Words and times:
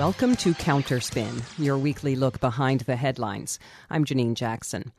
Welcome 0.00 0.34
to 0.36 0.54
Counterspin, 0.54 1.42
your 1.62 1.76
weekly 1.76 2.16
look 2.16 2.40
behind 2.40 2.80
the 2.80 2.96
headlines. 2.96 3.58
I'm 3.90 4.06
Janine 4.06 4.32
Jackson. 4.32 4.92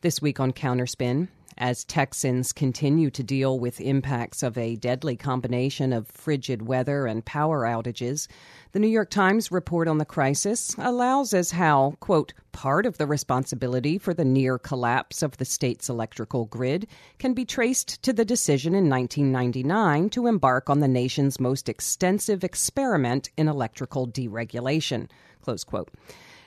This 0.00 0.22
week 0.22 0.40
on 0.40 0.54
Counterspin, 0.54 1.28
as 1.58 1.84
Texans 1.84 2.52
continue 2.52 3.10
to 3.10 3.22
deal 3.22 3.58
with 3.58 3.80
impacts 3.80 4.42
of 4.42 4.58
a 4.58 4.76
deadly 4.76 5.16
combination 5.16 5.92
of 5.92 6.06
frigid 6.08 6.62
weather 6.62 7.06
and 7.06 7.24
power 7.24 7.62
outages, 7.62 8.28
the 8.72 8.78
New 8.78 8.88
York 8.88 9.10
Times 9.10 9.50
report 9.50 9.88
on 9.88 9.98
the 9.98 10.04
crisis 10.04 10.74
allows 10.78 11.32
as 11.32 11.52
how, 11.52 11.94
quote, 12.00 12.34
part 12.52 12.86
of 12.86 12.98
the 12.98 13.06
responsibility 13.06 13.98
for 13.98 14.12
the 14.12 14.24
near 14.24 14.58
collapse 14.58 15.22
of 15.22 15.36
the 15.38 15.44
state's 15.44 15.88
electrical 15.88 16.46
grid 16.46 16.86
can 17.18 17.32
be 17.32 17.44
traced 17.44 18.02
to 18.02 18.12
the 18.12 18.24
decision 18.24 18.74
in 18.74 18.88
1999 18.88 20.10
to 20.10 20.26
embark 20.26 20.68
on 20.68 20.80
the 20.80 20.88
nation's 20.88 21.40
most 21.40 21.68
extensive 21.68 22.44
experiment 22.44 23.30
in 23.36 23.48
electrical 23.48 24.06
deregulation, 24.06 25.08
close 25.42 25.64
quote. 25.64 25.90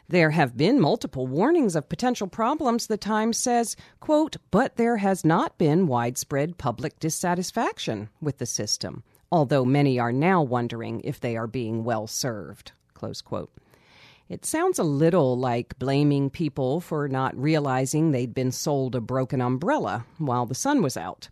There 0.09 0.31
have 0.31 0.58
been 0.58 0.80
multiple 0.80 1.27
warnings 1.27 1.76
of 1.76 1.88
potential 1.88 2.26
problems, 2.26 2.88
the 2.88 2.98
Times 2.98 3.38
says, 3.38 3.76
quote, 4.00 4.38
but 4.50 4.76
there 4.76 4.98
has 4.98 5.23
not 5.23 5.59
been 5.59 5.86
widespread 5.86 6.58
public 6.58 7.00
dissatisfaction 7.00 8.09
with 8.20 8.40
the 8.40 8.48
system, 8.48 9.03
although 9.31 9.64
many 9.64 10.00
are 10.00 10.12
now 10.12 10.41
wondering 10.41 11.00
if 11.03 11.20
they 11.20 11.38
are 11.38 11.45
being 11.45 11.83
well 11.83 12.08
served, 12.08 12.72
close 12.95 13.22
quote. 13.22 13.52
It 14.30 14.45
sounds 14.45 14.80
a 14.80 14.83
little 14.83 15.38
like 15.38 15.78
blaming 15.78 16.31
people 16.31 16.81
for 16.81 17.08
not 17.08 17.39
realizing 17.39 18.09
they'd 18.09 18.33
been 18.33 18.52
sold 18.52 18.95
a 18.95 19.02
broken 19.02 19.42
umbrella 19.42 20.08
while 20.17 20.48
the 20.48 20.55
sun 20.55 20.81
was 20.81 20.98
out. 20.98 21.30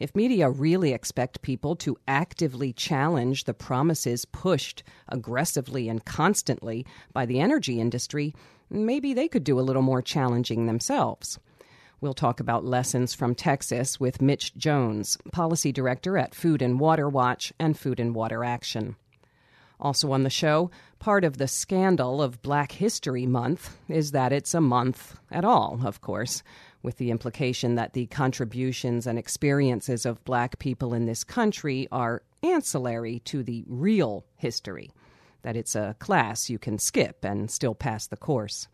If 0.00 0.16
media 0.16 0.48
really 0.48 0.94
expect 0.94 1.42
people 1.42 1.76
to 1.76 1.98
actively 2.08 2.72
challenge 2.72 3.44
the 3.44 3.52
promises 3.52 4.24
pushed 4.24 4.82
aggressively 5.08 5.90
and 5.90 6.02
constantly 6.02 6.86
by 7.12 7.26
the 7.26 7.38
energy 7.38 7.78
industry, 7.78 8.34
maybe 8.70 9.12
they 9.12 9.28
could 9.28 9.44
do 9.44 9.60
a 9.60 9.62
little 9.62 9.82
more 9.82 10.00
challenging 10.00 10.64
themselves. 10.64 11.38
We'll 12.00 12.14
talk 12.14 12.40
about 12.40 12.64
lessons 12.64 13.12
from 13.12 13.34
Texas 13.34 14.00
with 14.00 14.22
Mitch 14.22 14.56
Jones, 14.56 15.18
Policy 15.32 15.70
Director 15.70 16.16
at 16.16 16.34
Food 16.34 16.62
and 16.62 16.80
Water 16.80 17.06
Watch 17.06 17.52
and 17.58 17.78
Food 17.78 18.00
and 18.00 18.14
Water 18.14 18.42
Action. 18.42 18.96
Also 19.78 20.12
on 20.12 20.22
the 20.22 20.30
show, 20.30 20.70
part 20.98 21.24
of 21.24 21.36
the 21.36 21.48
scandal 21.48 22.22
of 22.22 22.40
Black 22.40 22.72
History 22.72 23.26
Month 23.26 23.76
is 23.88 24.12
that 24.12 24.32
it's 24.32 24.54
a 24.54 24.60
month 24.62 25.18
at 25.30 25.44
all, 25.44 25.80
of 25.84 26.00
course 26.00 26.42
with 26.82 26.96
the 26.96 27.10
implication 27.10 27.74
that 27.74 27.92
the 27.92 28.06
contributions 28.06 29.06
and 29.06 29.18
experiences 29.18 30.06
of 30.06 30.24
black 30.24 30.58
people 30.58 30.94
in 30.94 31.06
this 31.06 31.24
country 31.24 31.86
are 31.92 32.22
ancillary 32.42 33.20
to 33.20 33.42
the 33.42 33.64
real 33.68 34.24
history, 34.36 34.90
that 35.42 35.56
it's 35.56 35.74
a 35.74 35.94
class 35.98 36.48
you 36.48 36.58
can 36.58 36.78
skip 36.78 37.24
and 37.24 37.50
still 37.50 37.74
pass 37.74 38.06
the 38.06 38.16
course. 38.16 38.68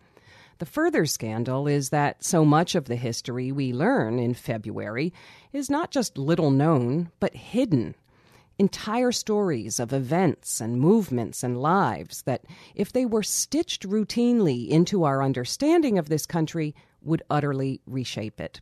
The 0.59 0.67
further 0.67 1.05
scandal 1.05 1.67
is 1.67 1.91
that 1.91 2.25
so 2.25 2.45
much 2.45 2.75
of 2.75 2.87
the 2.87 2.97
history 2.97 3.53
we 3.53 3.73
learn 3.73 4.19
in 4.19 4.33
February 4.33 5.13
is 5.53 5.69
not 5.69 5.91
just 5.91 6.17
little 6.17 6.51
known, 6.51 7.11
but 7.21 7.35
hidden. 7.35 7.95
Entire 8.59 9.13
stories 9.13 9.79
of 9.79 9.93
events 9.93 10.63
and 10.63 10.81
movements 10.81 11.43
and 11.43 11.61
lives 11.61 12.23
that, 12.23 12.47
if 12.75 12.91
they 12.91 13.05
were 13.05 13.23
stitched 13.23 13.87
routinely 13.87 14.67
into 14.67 15.05
our 15.05 15.23
understanding 15.23 15.99
of 15.99 16.09
this 16.09 16.25
country, 16.25 16.75
would 17.07 17.23
utterly 17.31 17.81
reshape 17.87 18.41
it. 18.41 18.61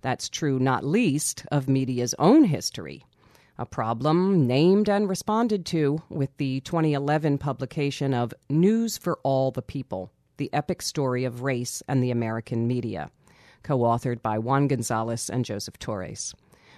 That's 0.00 0.28
true 0.28 0.58
not 0.58 0.84
least 0.84 1.46
of 1.52 1.68
media's 1.68 2.14
own 2.18 2.44
history, 2.44 3.04
a 3.56 3.64
problem 3.64 4.46
named 4.46 4.88
and 4.88 5.08
responded 5.08 5.64
to 5.66 6.02
with 6.08 6.36
the 6.36 6.60
2011 6.60 7.38
publication 7.38 8.12
of 8.12 8.34
News 8.50 8.98
for 8.98 9.18
All 9.22 9.50
the 9.50 9.62
People 9.62 10.10
The 10.36 10.52
Epic 10.52 10.82
Story 10.82 11.24
of 11.24 11.42
Race 11.42 11.82
and 11.86 12.02
the 12.02 12.10
American 12.10 12.66
Media, 12.66 13.10
co 13.62 13.78
authored 13.78 14.20
by 14.20 14.38
Juan 14.38 14.66
Gonzalez 14.66 15.30
and 15.30 15.44
Joseph 15.44 15.78
Torres. 15.78 16.34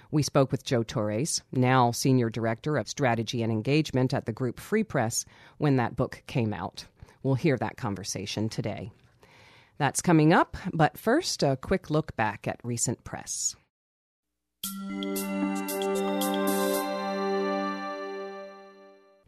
We 0.09 0.23
spoke 0.23 0.51
with 0.51 0.63
Joe 0.63 0.83
Torres, 0.83 1.41
now 1.51 1.91
Senior 1.91 2.29
Director 2.29 2.77
of 2.77 2.87
Strategy 2.87 3.43
and 3.43 3.51
Engagement 3.51 4.13
at 4.13 4.25
the 4.25 4.31
group 4.31 4.59
Free 4.59 4.83
Press, 4.83 5.25
when 5.57 5.75
that 5.75 5.97
book 5.97 6.23
came 6.27 6.53
out. 6.53 6.85
We'll 7.23 7.35
hear 7.35 7.57
that 7.57 7.75
conversation 7.75 8.47
today. 8.47 8.91
That's 9.77 10.01
coming 10.01 10.33
up, 10.33 10.57
but 10.73 10.97
first, 10.97 11.43
a 11.43 11.55
quick 11.55 11.89
look 11.89 12.15
back 12.15 12.47
at 12.47 12.59
recent 12.63 13.03
press. 13.03 13.55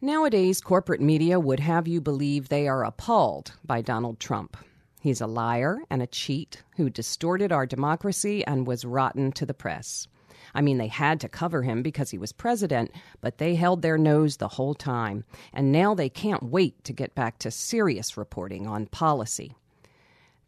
Nowadays, 0.02 0.60
corporate 0.60 1.00
media 1.00 1.38
would 1.38 1.60
have 1.60 1.86
you 1.86 2.00
believe 2.00 2.48
they 2.48 2.66
are 2.66 2.84
appalled 2.84 3.52
by 3.64 3.80
Donald 3.82 4.18
Trump. 4.18 4.56
He's 5.00 5.20
a 5.20 5.26
liar 5.26 5.78
and 5.88 6.02
a 6.02 6.06
cheat 6.06 6.62
who 6.76 6.90
distorted 6.90 7.52
our 7.52 7.66
democracy 7.66 8.44
and 8.44 8.66
was 8.66 8.84
rotten 8.84 9.30
to 9.32 9.46
the 9.46 9.54
press. 9.54 10.08
I 10.54 10.62
mean, 10.62 10.78
they 10.78 10.88
had 10.88 11.20
to 11.20 11.28
cover 11.28 11.62
him 11.62 11.82
because 11.82 12.10
he 12.10 12.18
was 12.18 12.32
president, 12.32 12.90
but 13.20 13.38
they 13.38 13.54
held 13.54 13.82
their 13.82 13.98
nose 13.98 14.38
the 14.38 14.48
whole 14.48 14.74
time. 14.74 15.24
And 15.52 15.70
now 15.70 15.94
they 15.94 16.08
can't 16.08 16.42
wait 16.42 16.82
to 16.84 16.92
get 16.92 17.14
back 17.14 17.38
to 17.40 17.50
serious 17.50 18.16
reporting 18.16 18.66
on 18.66 18.86
policy. 18.86 19.54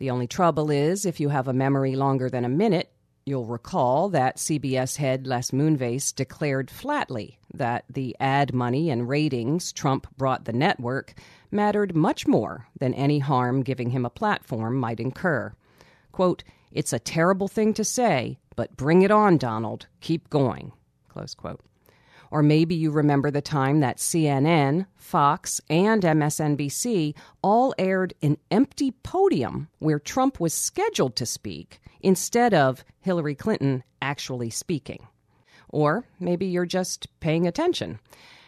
The 0.02 0.10
only 0.10 0.26
trouble 0.26 0.68
is, 0.68 1.06
if 1.06 1.20
you 1.20 1.28
have 1.28 1.46
a 1.46 1.52
memory 1.52 1.94
longer 1.94 2.28
than 2.28 2.44
a 2.44 2.48
minute, 2.48 2.90
you'll 3.24 3.46
recall 3.46 4.08
that 4.08 4.36
CBS 4.36 4.96
head 4.96 5.28
Les 5.28 5.52
Moonves 5.52 6.12
declared 6.12 6.72
flatly 6.72 7.38
that 7.54 7.84
the 7.88 8.16
ad 8.18 8.52
money 8.52 8.90
and 8.90 9.08
ratings 9.08 9.72
Trump 9.72 10.08
brought 10.16 10.44
the 10.44 10.52
network 10.52 11.14
mattered 11.52 11.94
much 11.94 12.26
more 12.26 12.66
than 12.80 12.94
any 12.94 13.20
harm 13.20 13.62
giving 13.62 13.90
him 13.90 14.04
a 14.04 14.10
platform 14.10 14.74
might 14.74 14.98
incur. 14.98 15.54
Quote, 16.10 16.42
It's 16.72 16.92
a 16.92 16.98
terrible 16.98 17.46
thing 17.46 17.72
to 17.74 17.84
say, 17.84 18.40
but 18.56 18.76
bring 18.76 19.02
it 19.02 19.12
on, 19.12 19.38
Donald. 19.38 19.86
Keep 20.00 20.30
going. 20.30 20.72
Close 21.10 21.32
quote. 21.32 21.60
Or 22.32 22.42
maybe 22.42 22.74
you 22.74 22.90
remember 22.90 23.30
the 23.30 23.42
time 23.42 23.80
that 23.80 23.98
CNN, 23.98 24.86
Fox, 24.96 25.60
and 25.68 26.02
MSNBC 26.02 27.14
all 27.42 27.74
aired 27.76 28.14
an 28.22 28.38
empty 28.50 28.92
podium 29.02 29.68
where 29.80 29.98
Trump 29.98 30.40
was 30.40 30.54
scheduled 30.54 31.14
to 31.16 31.26
speak 31.26 31.78
instead 32.00 32.54
of 32.54 32.86
Hillary 33.02 33.34
Clinton 33.34 33.84
actually 34.00 34.48
speaking. 34.48 35.06
Or 35.68 36.06
maybe 36.18 36.46
you're 36.46 36.64
just 36.64 37.06
paying 37.20 37.46
attention. 37.46 37.98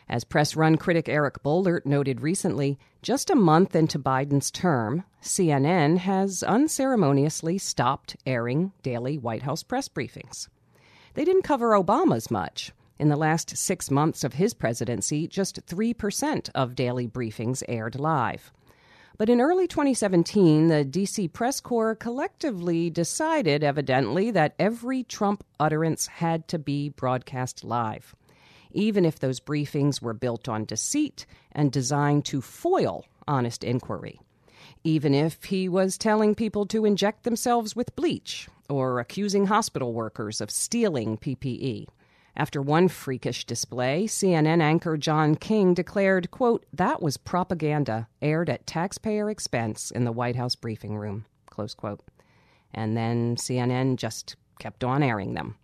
As 0.08 0.24
press 0.24 0.56
run 0.56 0.76
critic 0.76 1.06
Eric 1.06 1.42
Boehlert 1.42 1.84
noted 1.84 2.22
recently, 2.22 2.78
just 3.02 3.28
a 3.28 3.34
month 3.34 3.76
into 3.76 3.98
Biden's 3.98 4.50
term, 4.50 5.04
CNN 5.22 5.98
has 5.98 6.42
unceremoniously 6.42 7.58
stopped 7.58 8.16
airing 8.24 8.72
daily 8.82 9.18
White 9.18 9.42
House 9.42 9.62
press 9.62 9.90
briefings. 9.90 10.48
They 11.12 11.26
didn't 11.26 11.42
cover 11.42 11.72
Obama's 11.72 12.30
much. 12.30 12.72
In 13.04 13.10
the 13.10 13.16
last 13.16 13.54
six 13.58 13.90
months 13.90 14.24
of 14.24 14.32
his 14.32 14.54
presidency, 14.54 15.28
just 15.28 15.66
3% 15.66 16.48
of 16.54 16.74
daily 16.74 17.06
briefings 17.06 17.62
aired 17.68 18.00
live. 18.00 18.50
But 19.18 19.28
in 19.28 19.42
early 19.42 19.66
2017, 19.66 20.68
the 20.68 20.86
DC 20.86 21.30
press 21.30 21.60
corps 21.60 21.94
collectively 21.96 22.88
decided, 22.88 23.62
evidently, 23.62 24.30
that 24.30 24.54
every 24.58 25.02
Trump 25.02 25.44
utterance 25.60 26.06
had 26.06 26.48
to 26.48 26.58
be 26.58 26.88
broadcast 26.88 27.62
live, 27.62 28.16
even 28.72 29.04
if 29.04 29.18
those 29.18 29.38
briefings 29.38 30.00
were 30.00 30.14
built 30.14 30.48
on 30.48 30.64
deceit 30.64 31.26
and 31.52 31.70
designed 31.70 32.24
to 32.24 32.40
foil 32.40 33.04
honest 33.28 33.62
inquiry. 33.62 34.18
Even 34.82 35.12
if 35.12 35.44
he 35.44 35.68
was 35.68 35.98
telling 35.98 36.34
people 36.34 36.64
to 36.64 36.86
inject 36.86 37.24
themselves 37.24 37.76
with 37.76 37.94
bleach 37.96 38.48
or 38.70 38.98
accusing 38.98 39.48
hospital 39.48 39.92
workers 39.92 40.40
of 40.40 40.50
stealing 40.50 41.18
PPE. 41.18 41.86
After 42.36 42.60
one 42.60 42.88
freakish 42.88 43.44
display, 43.44 44.06
CNN 44.06 44.60
anchor 44.60 44.96
John 44.96 45.36
King 45.36 45.72
declared, 45.72 46.30
quote, 46.32 46.64
that 46.72 47.00
was 47.00 47.16
propaganda 47.16 48.08
aired 48.20 48.50
at 48.50 48.66
taxpayer 48.66 49.30
expense 49.30 49.92
in 49.92 50.04
the 50.04 50.12
White 50.12 50.34
House 50.34 50.56
briefing 50.56 50.96
room, 50.96 51.26
close 51.46 51.74
quote. 51.74 52.00
And 52.72 52.96
then 52.96 53.36
CNN 53.36 53.96
just 53.96 54.34
kept 54.58 54.82
on 54.82 55.02
airing 55.02 55.34
them. 55.34 55.56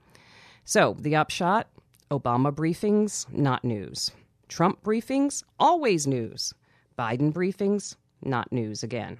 So 0.65 0.97
the 0.99 1.17
upshot 1.17 1.69
Obama 2.09 2.53
briefings, 2.53 3.27
not 3.33 3.65
news. 3.65 4.13
Trump 4.49 4.83
briefings, 4.85 5.43
always 5.59 6.07
news. 6.07 6.55
Biden 6.97 7.33
briefings, 7.33 7.97
not 8.23 8.53
news 8.53 8.85
again 8.85 9.19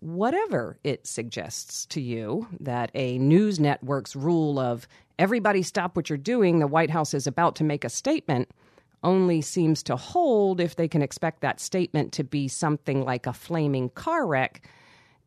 whatever 0.00 0.78
it 0.82 1.06
suggests 1.06 1.84
to 1.86 2.00
you 2.00 2.48
that 2.58 2.90
a 2.94 3.18
news 3.18 3.60
network's 3.60 4.16
rule 4.16 4.58
of 4.58 4.88
everybody 5.20 5.62
stop 5.62 5.94
what 5.94 6.08
you're 6.08 6.16
doing, 6.16 6.58
the 6.58 6.66
White 6.66 6.88
House 6.88 7.12
is 7.12 7.26
about 7.26 7.54
to 7.56 7.64
make 7.64 7.84
a 7.84 7.90
statement, 7.90 8.50
only 9.04 9.42
seems 9.42 9.82
to 9.82 9.94
hold 9.94 10.60
if 10.60 10.76
they 10.76 10.88
can 10.88 11.02
expect 11.02 11.42
that 11.42 11.60
statement 11.60 12.12
to 12.14 12.24
be 12.24 12.48
something 12.48 13.04
like 13.04 13.26
a 13.26 13.32
flaming 13.34 13.90
car 13.90 14.26
wreck. 14.26 14.66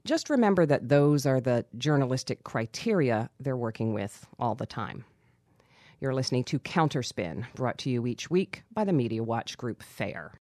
Just 0.04 0.32
remember 0.32 0.66
that 0.66 0.90
those 0.90 1.28
are 1.28 1.40
the 1.40 1.64
journalistic 1.78 2.44
criteria 2.44 3.30
they're 3.40 3.56
working 3.56 3.94
with 3.94 4.26
all 4.40 4.56
the 4.56 4.66
time. 4.66 5.06
You're 6.02 6.16
listening 6.16 6.44
to 6.46 6.60
Counterspin, 6.60 7.46
brought 7.54 7.78
to 7.80 7.92
you 7.92 8.08
each 8.08 8.32
week 8.32 8.64
by 8.74 8.84
the 8.84 8.94
Media 8.94 9.24
Watch 9.24 9.58
Group 9.58 9.84
FAIR. 9.84 10.34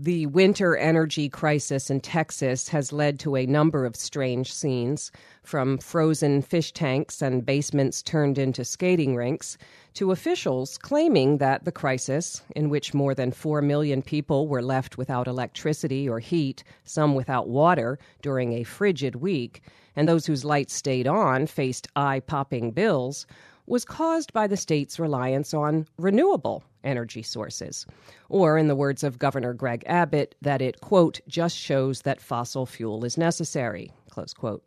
The 0.00 0.26
winter 0.26 0.76
energy 0.76 1.28
crisis 1.28 1.90
in 1.90 2.00
Texas 2.00 2.68
has 2.68 2.92
led 2.92 3.18
to 3.18 3.34
a 3.34 3.46
number 3.46 3.84
of 3.84 3.96
strange 3.96 4.52
scenes, 4.52 5.10
from 5.42 5.76
frozen 5.78 6.40
fish 6.40 6.70
tanks 6.72 7.20
and 7.20 7.44
basements 7.44 8.00
turned 8.00 8.38
into 8.38 8.64
skating 8.64 9.16
rinks, 9.16 9.58
to 9.94 10.12
officials 10.12 10.78
claiming 10.78 11.38
that 11.38 11.64
the 11.64 11.72
crisis, 11.72 12.42
in 12.54 12.68
which 12.70 12.94
more 12.94 13.12
than 13.12 13.32
4 13.32 13.60
million 13.60 14.00
people 14.00 14.46
were 14.46 14.62
left 14.62 14.98
without 14.98 15.26
electricity 15.26 16.08
or 16.08 16.20
heat, 16.20 16.62
some 16.84 17.16
without 17.16 17.48
water, 17.48 17.98
during 18.22 18.52
a 18.52 18.62
frigid 18.62 19.16
week, 19.16 19.62
and 19.96 20.08
those 20.08 20.26
whose 20.26 20.44
lights 20.44 20.74
stayed 20.74 21.08
on 21.08 21.48
faced 21.48 21.88
eye 21.96 22.20
popping 22.20 22.70
bills, 22.70 23.26
was 23.66 23.84
caused 23.84 24.32
by 24.32 24.46
the 24.46 24.56
state's 24.56 25.00
reliance 25.00 25.52
on 25.52 25.88
renewable 25.98 26.62
energy 26.88 27.22
sources. 27.22 27.86
Or, 28.28 28.58
in 28.58 28.66
the 28.66 28.74
words 28.74 29.04
of 29.04 29.18
Governor 29.18 29.52
Greg 29.52 29.84
Abbott, 29.86 30.34
that 30.42 30.60
it, 30.62 30.80
quote, 30.80 31.20
just 31.28 31.56
shows 31.56 32.02
that 32.02 32.20
fossil 32.20 32.66
fuel 32.66 33.04
is 33.04 33.16
necessary, 33.16 33.92
close 34.10 34.34
quote. 34.34 34.64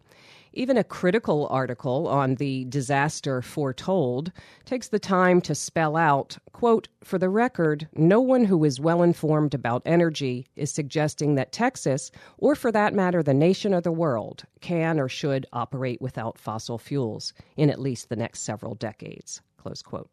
Even 0.53 0.77
a 0.77 0.83
critical 0.83 1.47
article 1.47 2.09
on 2.09 2.35
the 2.35 2.65
disaster 2.65 3.41
foretold 3.41 4.33
takes 4.65 4.89
the 4.89 4.99
time 4.99 5.39
to 5.39 5.55
spell 5.55 5.95
out, 5.95 6.37
quote, 6.51 6.89
for 7.05 7.17
the 7.17 7.29
record, 7.29 7.87
no 7.95 8.19
one 8.19 8.43
who 8.43 8.65
is 8.65 8.77
well 8.77 9.01
informed 9.01 9.53
about 9.53 9.81
energy 9.85 10.45
is 10.57 10.69
suggesting 10.69 11.35
that 11.35 11.53
Texas, 11.53 12.11
or 12.37 12.53
for 12.53 12.69
that 12.69 12.93
matter 12.93 13.23
the 13.23 13.33
nation 13.33 13.73
or 13.73 13.79
the 13.79 13.93
world, 13.93 14.43
can 14.59 14.99
or 14.99 15.07
should 15.07 15.45
operate 15.53 16.01
without 16.01 16.37
fossil 16.37 16.77
fuels 16.77 17.31
in 17.55 17.69
at 17.69 17.79
least 17.79 18.09
the 18.09 18.17
next 18.17 18.41
several 18.41 18.75
decades, 18.75 19.41
close 19.55 19.81
quote. 19.81 20.09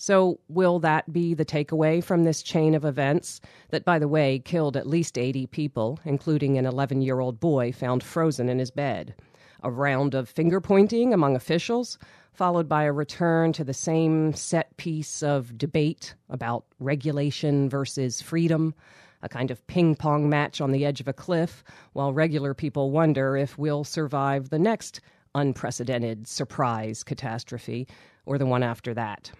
So, 0.00 0.38
will 0.48 0.78
that 0.78 1.12
be 1.12 1.34
the 1.34 1.44
takeaway 1.44 2.02
from 2.02 2.22
this 2.22 2.42
chain 2.42 2.74
of 2.74 2.84
events 2.84 3.40
that, 3.70 3.84
by 3.84 3.98
the 3.98 4.06
way, 4.06 4.38
killed 4.38 4.76
at 4.76 4.86
least 4.86 5.18
80 5.18 5.48
people, 5.48 5.98
including 6.04 6.56
an 6.56 6.66
11 6.66 7.02
year 7.02 7.18
old 7.18 7.40
boy 7.40 7.72
found 7.72 8.04
frozen 8.04 8.48
in 8.48 8.60
his 8.60 8.70
bed? 8.70 9.14
a 9.62 9.70
round 9.70 10.14
of 10.14 10.28
finger 10.28 10.60
pointing 10.60 11.12
among 11.12 11.34
officials, 11.34 11.98
followed 12.32 12.68
by 12.68 12.84
a 12.84 12.92
return 12.92 13.52
to 13.52 13.64
the 13.64 13.74
same 13.74 14.32
set 14.32 14.76
piece 14.76 15.22
of 15.22 15.58
debate 15.58 16.14
about 16.30 16.64
regulation 16.78 17.68
versus 17.68 18.22
freedom, 18.22 18.74
a 19.22 19.28
kind 19.28 19.50
of 19.50 19.66
ping 19.66 19.96
pong 19.96 20.28
match 20.28 20.60
on 20.60 20.70
the 20.70 20.86
edge 20.86 21.00
of 21.00 21.08
a 21.08 21.12
cliff, 21.12 21.64
while 21.92 22.12
regular 22.12 22.54
people 22.54 22.90
wonder 22.90 23.36
if 23.36 23.58
we'll 23.58 23.84
survive 23.84 24.50
the 24.50 24.58
next 24.58 25.00
unprecedented 25.34 26.28
surprise 26.28 27.02
catastrophe 27.02 27.86
or 28.26 28.38
the 28.38 28.46
one 28.46 28.62
after 28.62 28.94
that. 28.94 29.30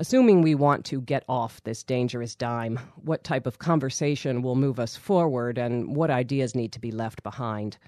Assuming 0.00 0.42
we 0.42 0.54
want 0.54 0.84
to 0.84 1.00
get 1.00 1.24
off 1.28 1.60
this 1.64 1.82
dangerous 1.82 2.36
dime, 2.36 2.78
what 3.02 3.24
type 3.24 3.46
of 3.48 3.58
conversation 3.58 4.42
will 4.42 4.54
move 4.54 4.78
us 4.78 4.94
forward 4.94 5.58
and 5.58 5.96
what 5.96 6.08
ideas 6.08 6.54
need 6.54 6.70
to 6.70 6.78
be 6.78 6.92
left 6.92 7.24
behind? 7.24 7.78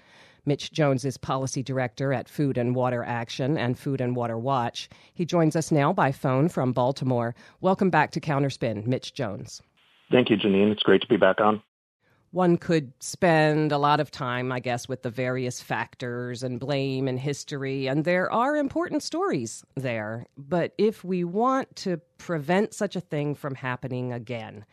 Mitch 0.45 0.73
Jones 0.73 1.05
is 1.05 1.15
policy 1.15 1.63
director 1.63 2.11
at 2.11 2.27
Food 2.27 2.57
and 2.57 2.75
Water 2.75 3.01
Action 3.01 3.57
and 3.57 3.79
Food 3.79 4.01
and 4.01 4.13
Water 4.13 4.37
Watch. 4.37 4.89
He 5.13 5.23
joins 5.23 5.55
us 5.55 5.71
now 5.71 5.93
by 5.93 6.11
phone 6.11 6.49
from 6.49 6.73
Baltimore. 6.73 7.33
Welcome 7.61 7.89
back 7.89 8.11
to 8.11 8.19
Counterspin, 8.19 8.85
Mitch 8.85 9.13
Jones. 9.13 9.61
Thank 10.11 10.29
you, 10.29 10.35
Janine. 10.35 10.69
It's 10.69 10.83
great 10.83 11.01
to 11.03 11.07
be 11.07 11.15
back 11.15 11.39
on. 11.39 11.63
One 12.31 12.55
could 12.55 12.93
spend 13.01 13.73
a 13.73 13.77
lot 13.77 13.99
of 13.99 14.09
time, 14.09 14.53
I 14.53 14.61
guess, 14.61 14.87
with 14.87 15.01
the 15.01 15.09
various 15.09 15.61
factors 15.61 16.43
and 16.43 16.61
blame 16.61 17.09
and 17.09 17.19
history, 17.19 17.87
and 17.87 18.05
there 18.05 18.31
are 18.31 18.55
important 18.55 19.03
stories 19.03 19.65
there. 19.75 20.25
But 20.37 20.73
if 20.77 21.03
we 21.03 21.25
want 21.25 21.75
to 21.77 21.97
prevent 22.17 22.73
such 22.73 22.95
a 22.95 23.01
thing 23.01 23.35
from 23.35 23.55
happening 23.55 24.13
again, 24.13 24.63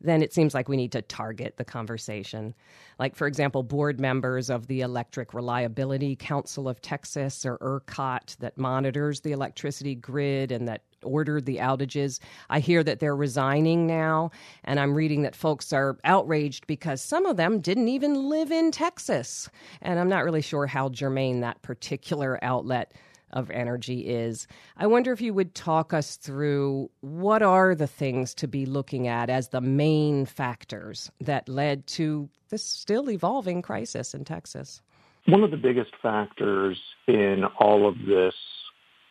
then 0.00 0.22
it 0.22 0.32
seems 0.32 0.54
like 0.54 0.68
we 0.68 0.76
need 0.76 0.92
to 0.92 1.02
target 1.02 1.56
the 1.58 1.64
conversation. 1.64 2.54
Like, 2.98 3.16
for 3.16 3.26
example, 3.26 3.62
board 3.62 4.00
members 4.00 4.48
of 4.48 4.66
the 4.66 4.80
Electric 4.80 5.34
Reliability 5.34 6.16
Council 6.16 6.68
of 6.68 6.80
Texas 6.80 7.44
or 7.44 7.58
ERCOT 7.58 8.36
that 8.38 8.56
monitors 8.56 9.20
the 9.20 9.32
electricity 9.32 9.94
grid 9.94 10.52
and 10.52 10.68
that 10.68 10.82
ordered 11.04 11.46
the 11.46 11.58
outages. 11.58 12.20
I 12.50 12.60
hear 12.60 12.82
that 12.84 13.00
they're 13.00 13.16
resigning 13.16 13.86
now, 13.86 14.30
and 14.64 14.80
I'm 14.80 14.94
reading 14.94 15.22
that 15.22 15.36
folks 15.36 15.72
are 15.72 15.98
outraged 16.04 16.66
because 16.66 17.00
some 17.00 17.26
of 17.26 17.36
them 17.36 17.60
didn't 17.60 17.88
even 17.88 18.28
live 18.28 18.50
in 18.50 18.70
Texas. 18.70 19.48
And 19.82 19.98
I'm 19.98 20.08
not 20.08 20.24
really 20.24 20.42
sure 20.42 20.66
how 20.66 20.88
germane 20.88 21.40
that 21.40 21.62
particular 21.62 22.38
outlet 22.42 22.92
of 23.34 23.50
energy 23.50 24.06
is. 24.06 24.46
I 24.76 24.86
wonder 24.86 25.12
if 25.12 25.20
you 25.20 25.34
would 25.34 25.54
talk 25.54 25.92
us 25.92 26.16
through 26.16 26.90
what 27.00 27.42
are 27.42 27.74
the 27.74 27.86
things 27.86 28.32
to 28.36 28.48
be 28.48 28.64
looking 28.64 29.08
at 29.08 29.28
as 29.28 29.48
the 29.48 29.60
main 29.60 30.24
factors 30.24 31.10
that 31.20 31.48
led 31.48 31.86
to 31.88 32.30
this 32.50 32.64
still 32.64 33.10
evolving 33.10 33.60
crisis 33.60 34.14
in 34.14 34.24
Texas. 34.24 34.80
One 35.26 35.42
of 35.42 35.50
the 35.50 35.56
biggest 35.56 35.90
factors 36.00 36.80
in 37.08 37.44
all 37.58 37.88
of 37.88 37.96
this, 38.06 38.34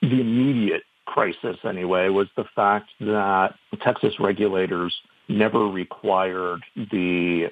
the 0.02 0.22
immediate 0.22 0.84
crisis 1.06 1.58
anyway, 1.68 2.10
was 2.10 2.28
the 2.36 2.46
fact 2.56 2.90
that 3.00 3.56
Texas 3.82 4.14
regulators 4.20 4.94
never 5.28 5.68
required 5.68 6.62
the 6.76 7.48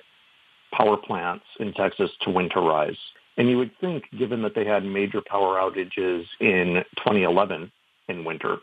power 0.74 0.98
plants 0.98 1.46
in 1.60 1.74
Texas 1.74 2.10
to 2.22 2.30
winterize. 2.30 2.98
And 3.38 3.50
you 3.50 3.58
would 3.58 3.72
think, 3.80 4.04
given 4.18 4.42
that 4.44 4.56
they 4.56 4.66
had 4.66 4.84
major 4.84 5.22
power 5.26 5.56
outages 5.56 6.26
in 6.40 6.84
2011 6.98 7.72
in 8.10 8.26
winter, 8.26 8.58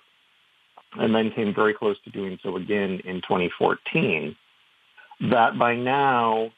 and 0.99 1.15
then 1.15 1.31
came 1.31 1.55
very 1.55 1.75
close 1.75 1.97
to 2.05 2.11
doing 2.11 2.39
so 2.43 2.57
again 2.57 3.01
in 3.05 3.17
2014, 3.23 4.37
that 5.31 5.59
by 5.59 5.75
now 5.75 6.51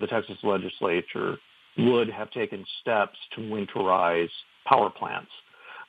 the 0.00 0.06
Texas 0.06 0.38
legislature 0.42 1.36
would 1.78 2.08
have 2.08 2.30
taken 2.30 2.64
steps 2.80 3.18
to 3.34 3.40
winterize 3.40 4.30
power 4.66 4.90
plants. 4.90 5.30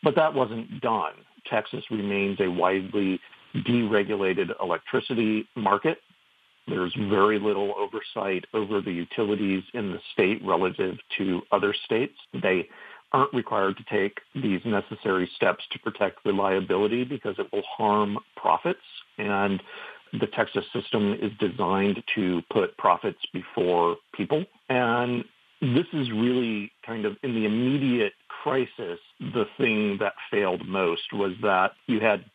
But 0.04 0.16
that 0.16 0.34
wasn't 0.34 0.82
done. 0.82 1.13
Texas 1.50 1.84
remains 1.89 2.39
a 2.39 2.48
widely 2.48 3.20
deregulated 3.56 4.50
electricity 4.62 5.48
market. 5.56 6.00
There's 6.68 6.94
very 7.10 7.39
little 7.39 7.74
oversight 7.77 8.46
over 8.54 8.82
the 8.82 8.92
utilities 8.92 9.63
in 9.74 9.92
the 9.92 10.00
state 10.13 10.42
relative 10.44 10.98
to 11.18 11.42
other 11.51 11.74
states. 11.86 12.13
They 12.42 12.68
aren't 13.13 13.34
required 13.34 13.77
to 13.77 13.84
take 13.89 14.20
these 14.36 14.60
necessary 14.66 15.30
steps 15.36 15.63
to 15.72 15.80
protect 15.80 16.25
reliability 16.25 17.06
because 17.06 17.36
it 17.39 17.48
will 17.54 17.63
harm 17.77 18.18
profits. 18.36 18.80
And 19.18 19.62
the 20.20 20.27
Texas 20.27 20.66
system 20.74 21.18
is 21.22 21.32
designed 21.39 22.04
to 22.16 22.42
put 22.51 22.77
profits 22.77 23.20
before 23.34 23.96
people. 24.13 24.44
And 24.70 25.24
this 25.62 25.86
is 25.94 26.12
really 26.12 26.72
kind 26.86 27.06
of 27.06 27.16
in 27.24 27.34
the 27.34 27.46
immediate 27.46 28.13
crisis, 28.44 29.00
the 29.20 29.46
thing 29.58 29.98
that 30.00 30.13
failed 30.32 30.67
most 30.67 31.13
was 31.13 31.34
that 31.41 31.72
you 31.88 32.00
had 32.00 32.25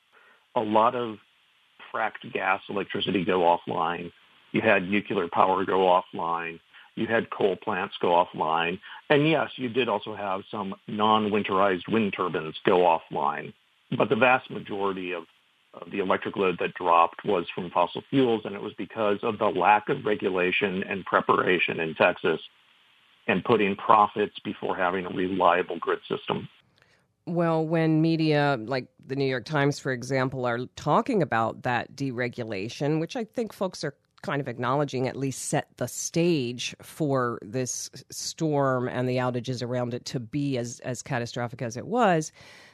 a 0.54 0.61
lot 0.61 0.94
of 0.94 1.16
fracked 1.92 2.32
gas 2.32 2.61
electricity 2.68 3.25
go 3.25 3.40
offline 3.40 4.11
you 4.52 4.61
had 4.61 4.88
nuclear 4.88 5.28
power 5.28 5.64
go 5.64 5.78
offline. 5.78 6.61
You 6.94 7.06
had 7.06 7.30
coal 7.30 7.56
plants 7.56 7.94
go 8.00 8.09
offline. 8.09 8.78
And 9.09 9.28
yes, 9.28 9.50
you 9.56 9.71
did 9.71 9.88
also 9.88 10.14
have 10.14 10.42
some 10.50 10.75
non-winterized 10.87 11.88
wind 11.88 12.14
turbines 12.14 12.56
go 12.64 12.80
offline. 12.80 13.54
But 13.97 14.11
the 14.11 14.16
vast 14.16 14.50
majority 14.50 15.12
of, 15.12 15.25
of 15.73 15.90
the 15.90 16.00
electric 16.00 16.37
load 16.37 16.59
that 16.61 16.75
dropped 16.75 17.25
was 17.25 17.47
from 17.54 17.71
fossil 17.71 18.02
fuels, 18.11 18.42
and 18.44 18.54
it 18.54 18.61
was 18.61 18.75
because 18.76 19.18
of 19.23 19.38
the 19.38 19.47
lack 19.47 19.88
of 19.88 20.04
regulation 20.04 20.85
and 20.85 21.04
preparation 21.06 21.80
in 21.80 21.94
Texas 21.94 22.40
and 23.26 23.45
putting 23.45 23.76
profits 23.76 24.38
before 24.45 24.76
having 24.76 25.07
a 25.07 25.11
reliable 25.11 25.79
grid 25.79 26.00
system. 26.09 26.49
Well, 27.26 27.64
when 27.64 28.02
media 28.02 28.59
like 28.61 28.88
the 29.07 29.14
New 29.14 29.26
York 29.26 29.45
Times, 29.45 29.79
for 29.79 29.93
example, 29.93 30.45
are 30.45 30.67
talking 30.75 31.23
about 31.23 31.62
that 31.62 31.95
deregulation, 31.95 32.99
which 32.99 33.14
I 33.14 33.25
think 33.25 33.52
folks 33.52 33.85
are 33.85 33.95
kind 34.23 34.41
of 34.41 34.49
acknowledging 34.49 35.09
at 35.09 35.17
least 35.17 35.47
set 35.47 35.69
the 35.76 35.88
stage 35.88 36.75
for 36.81 37.38
this 37.43 37.91
storm 38.11 38.88
and 38.88 39.09
the 39.09 39.17
outages 39.17 39.62
around 39.62 39.95
it 39.95 40.05
to 40.07 40.21
be 40.21 40.57
as 40.57 40.81
as 40.81 41.02
catastrophic 41.02 41.61
as 41.61 41.76
it 41.76 41.87
was 41.87 42.31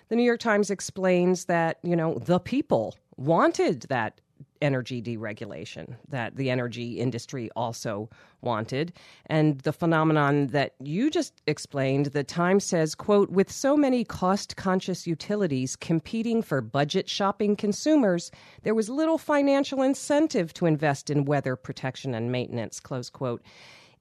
the 0.09 0.17
new 0.17 0.23
york 0.23 0.41
times 0.41 0.71
explains 0.71 1.47
that 1.47 1.79
you 1.83 1.97
know 1.97 2.19
the 2.19 2.39
people 2.39 2.95
wanted 3.17 3.83
that 3.89 4.21
energy 4.61 5.03
deregulation 5.03 5.97
that 6.09 6.37
the 6.37 6.51
energy 6.51 7.01
industry 7.01 7.51
also 7.57 8.09
wanted. 8.41 8.93
And 9.27 9.61
the 9.61 9.73
phenomenon 9.73 10.49
that 10.49 10.75
you 10.81 11.11
just 11.11 11.43
explained 11.47 12.07
the 12.07 12.25
times 12.25 12.65
says 12.65 12.95
quote 12.95 13.31
with 13.31 13.51
so 13.51 13.77
many 13.77 14.05
cost 14.05 14.57
conscious 14.57 15.07
utilities 15.07 15.77
competing 15.77 16.43
for 16.43 16.61
budget 16.61 17.09
shopping 17.09 17.57
consumers 17.57 18.31
there 18.63 18.75
was 18.75 18.89
little 18.89 19.19
financial 19.19 19.83
incentive 19.83 20.53
to 20.55 20.67
invest 20.67 21.11
in 21.11 21.25
weather 21.25 21.57
protection 21.57 22.15
and 22.15 22.31
maintenance 22.33 22.81
close 22.81 23.11
quote. 23.11 23.43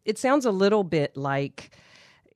It 0.05 0.17
sounds 0.17 0.45
a 0.45 0.51
little 0.51 0.83
bit 0.83 1.17
like 1.17 1.71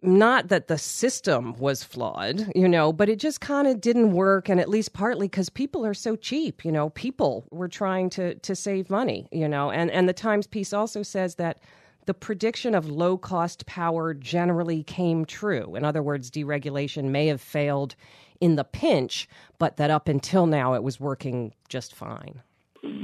not 0.01 0.47
that 0.47 0.67
the 0.67 0.77
system 0.77 1.53
was 1.57 1.83
flawed, 1.83 2.51
you 2.55 2.67
know, 2.67 2.91
but 2.91 3.07
it 3.07 3.19
just 3.19 3.39
kind 3.39 3.67
of 3.67 3.79
didn't 3.79 4.13
work. 4.13 4.49
And 4.49 4.59
at 4.59 4.69
least 4.69 4.93
partly 4.93 5.27
because 5.27 5.49
people 5.49 5.85
are 5.85 5.93
so 5.93 6.15
cheap, 6.15 6.65
you 6.65 6.71
know, 6.71 6.89
people 6.89 7.45
were 7.51 7.67
trying 7.67 8.09
to, 8.11 8.35
to 8.35 8.55
save 8.55 8.89
money, 8.89 9.27
you 9.31 9.47
know. 9.47 9.69
And, 9.71 9.91
and 9.91 10.09
the 10.09 10.13
Times 10.13 10.47
piece 10.47 10.73
also 10.73 11.03
says 11.03 11.35
that 11.35 11.59
the 12.05 12.13
prediction 12.15 12.73
of 12.73 12.89
low 12.89 13.17
cost 13.17 13.65
power 13.67 14.13
generally 14.13 14.83
came 14.83 15.23
true. 15.23 15.75
In 15.75 15.85
other 15.85 16.01
words, 16.01 16.31
deregulation 16.31 17.05
may 17.09 17.27
have 17.27 17.41
failed 17.41 17.95
in 18.39 18.55
the 18.55 18.63
pinch, 18.63 19.29
but 19.59 19.77
that 19.77 19.91
up 19.91 20.07
until 20.07 20.47
now 20.47 20.73
it 20.73 20.81
was 20.81 20.99
working 20.99 21.53
just 21.69 21.93
fine. 21.93 22.41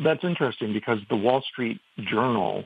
That's 0.04 0.24
interesting 0.24 0.74
because 0.74 0.98
the 1.12 1.16
Wall 1.16 1.44
Street 1.44 1.80
Journal 2.00 2.66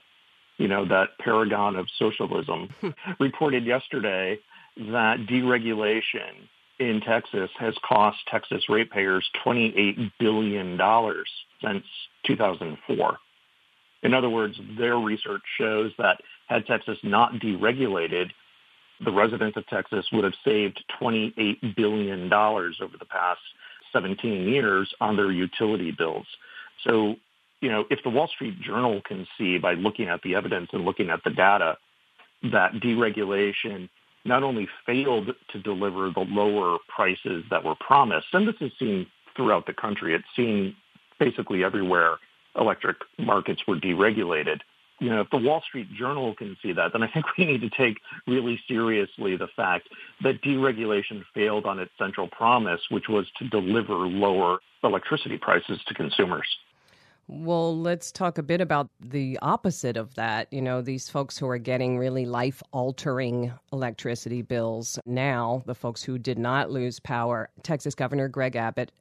you 0.61 0.67
know, 0.67 0.85
that 0.85 1.17
paragon 1.19 1.75
of 1.75 1.87
socialism, 1.97 2.69
hmm. 2.81 2.89
reported 3.19 3.65
yesterday 3.65 4.37
that 4.77 5.17
deregulation 5.27 6.47
in 6.79 7.01
Texas 7.01 7.49
has 7.59 7.73
cost 7.83 8.19
Texas 8.29 8.63
ratepayers 8.69 9.27
$28 9.43 10.11
billion 10.19 10.79
since 11.63 11.83
2004. 12.27 13.17
In 14.03 14.13
other 14.13 14.29
words, 14.29 14.55
their 14.77 14.97
research 14.97 15.41
shows 15.59 15.91
that 15.97 16.21
had 16.47 16.67
Texas 16.67 16.97
not 17.03 17.33
deregulated, 17.33 18.29
the 19.03 19.11
residents 19.11 19.57
of 19.57 19.65
Texas 19.65 20.05
would 20.13 20.23
have 20.23 20.33
saved 20.45 20.83
$28 21.01 21.75
billion 21.75 22.31
over 22.31 22.97
the 22.99 23.05
past 23.05 23.41
17 23.93 24.47
years 24.47 24.93
on 25.01 25.15
their 25.15 25.31
utility 25.31 25.91
bills. 25.91 26.27
So 26.83 27.15
you 27.61 27.69
know, 27.69 27.85
if 27.89 27.99
the 28.03 28.09
Wall 28.09 28.27
Street 28.27 28.59
Journal 28.59 29.01
can 29.05 29.25
see 29.37 29.57
by 29.57 29.73
looking 29.75 30.09
at 30.09 30.21
the 30.23 30.35
evidence 30.35 30.69
and 30.73 30.83
looking 30.83 31.09
at 31.09 31.23
the 31.23 31.29
data 31.29 31.77
that 32.51 32.73
deregulation 32.73 33.87
not 34.25 34.43
only 34.43 34.67
failed 34.85 35.29
to 35.51 35.61
deliver 35.61 36.09
the 36.09 36.25
lower 36.27 36.77
prices 36.93 37.43
that 37.49 37.63
were 37.63 37.75
promised, 37.79 38.27
and 38.33 38.47
this 38.47 38.55
is 38.61 38.71
seen 38.77 39.07
throughout 39.35 39.65
the 39.65 39.73
country, 39.73 40.13
it's 40.13 40.25
seen 40.35 40.75
basically 41.19 41.63
everywhere 41.63 42.17
electric 42.59 42.97
markets 43.17 43.61
were 43.67 43.77
deregulated. 43.77 44.59
You 44.99 45.09
know, 45.09 45.21
if 45.21 45.29
the 45.31 45.37
Wall 45.37 45.63
Street 45.67 45.87
Journal 45.93 46.35
can 46.35 46.55
see 46.61 46.73
that, 46.73 46.91
then 46.93 47.01
I 47.01 47.11
think 47.11 47.25
we 47.37 47.45
need 47.45 47.61
to 47.61 47.69
take 47.69 47.97
really 48.27 48.59
seriously 48.67 49.37
the 49.37 49.47
fact 49.55 49.87
that 50.23 50.41
deregulation 50.41 51.23
failed 51.33 51.65
on 51.65 51.79
its 51.79 51.91
central 51.97 52.27
promise, 52.27 52.81
which 52.89 53.07
was 53.07 53.25
to 53.39 53.49
deliver 53.49 53.93
lower 53.93 54.59
electricity 54.83 55.37
prices 55.37 55.79
to 55.87 55.93
consumers. 55.93 56.47
Well, 57.27 57.77
let's 57.77 58.11
talk 58.11 58.37
a 58.37 58.43
bit 58.43 58.59
about 58.59 58.89
the 58.99 59.39
opposite 59.41 59.95
of 59.95 60.15
that. 60.15 60.51
You 60.51 60.61
know, 60.61 60.81
these 60.81 61.09
folks 61.09 61.37
who 61.37 61.47
are 61.47 61.57
getting 61.57 61.97
really 61.97 62.25
life 62.25 62.61
altering 62.71 63.53
electricity 63.71 64.41
bills 64.41 64.99
now, 65.05 65.63
the 65.65 65.75
folks 65.75 66.03
who 66.03 66.17
did 66.17 66.37
not 66.37 66.71
lose 66.71 66.99
power. 66.99 67.49
Texas 67.63 67.95
Governor 67.95 68.27
Greg 68.27 68.55
Abbott 68.55 68.91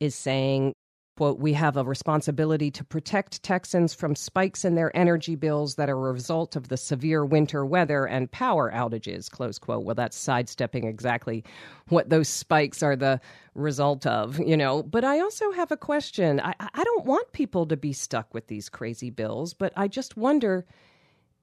is 0.00 0.14
saying 0.14 0.74
quote, 1.16 1.38
we 1.38 1.52
have 1.52 1.76
a 1.76 1.84
responsibility 1.84 2.70
to 2.72 2.84
protect 2.84 3.42
Texans 3.42 3.94
from 3.94 4.16
spikes 4.16 4.64
in 4.64 4.74
their 4.74 4.94
energy 4.96 5.36
bills 5.36 5.76
that 5.76 5.88
are 5.88 6.08
a 6.08 6.12
result 6.12 6.56
of 6.56 6.68
the 6.68 6.76
severe 6.76 7.24
winter 7.24 7.64
weather 7.64 8.04
and 8.04 8.30
power 8.30 8.72
outages, 8.72 9.30
close 9.30 9.58
quote. 9.58 9.84
Well, 9.84 9.94
that's 9.94 10.16
sidestepping 10.16 10.84
exactly 10.84 11.44
what 11.88 12.10
those 12.10 12.28
spikes 12.28 12.82
are 12.82 12.96
the 12.96 13.20
result 13.54 14.06
of, 14.06 14.38
you 14.40 14.56
know. 14.56 14.82
But 14.82 15.04
I 15.04 15.20
also 15.20 15.52
have 15.52 15.70
a 15.70 15.76
question. 15.76 16.40
I, 16.40 16.54
I 16.58 16.84
don't 16.84 17.04
want 17.04 17.32
people 17.32 17.66
to 17.66 17.76
be 17.76 17.92
stuck 17.92 18.34
with 18.34 18.48
these 18.48 18.68
crazy 18.68 19.10
bills, 19.10 19.54
but 19.54 19.72
I 19.76 19.88
just 19.88 20.16
wonder 20.16 20.66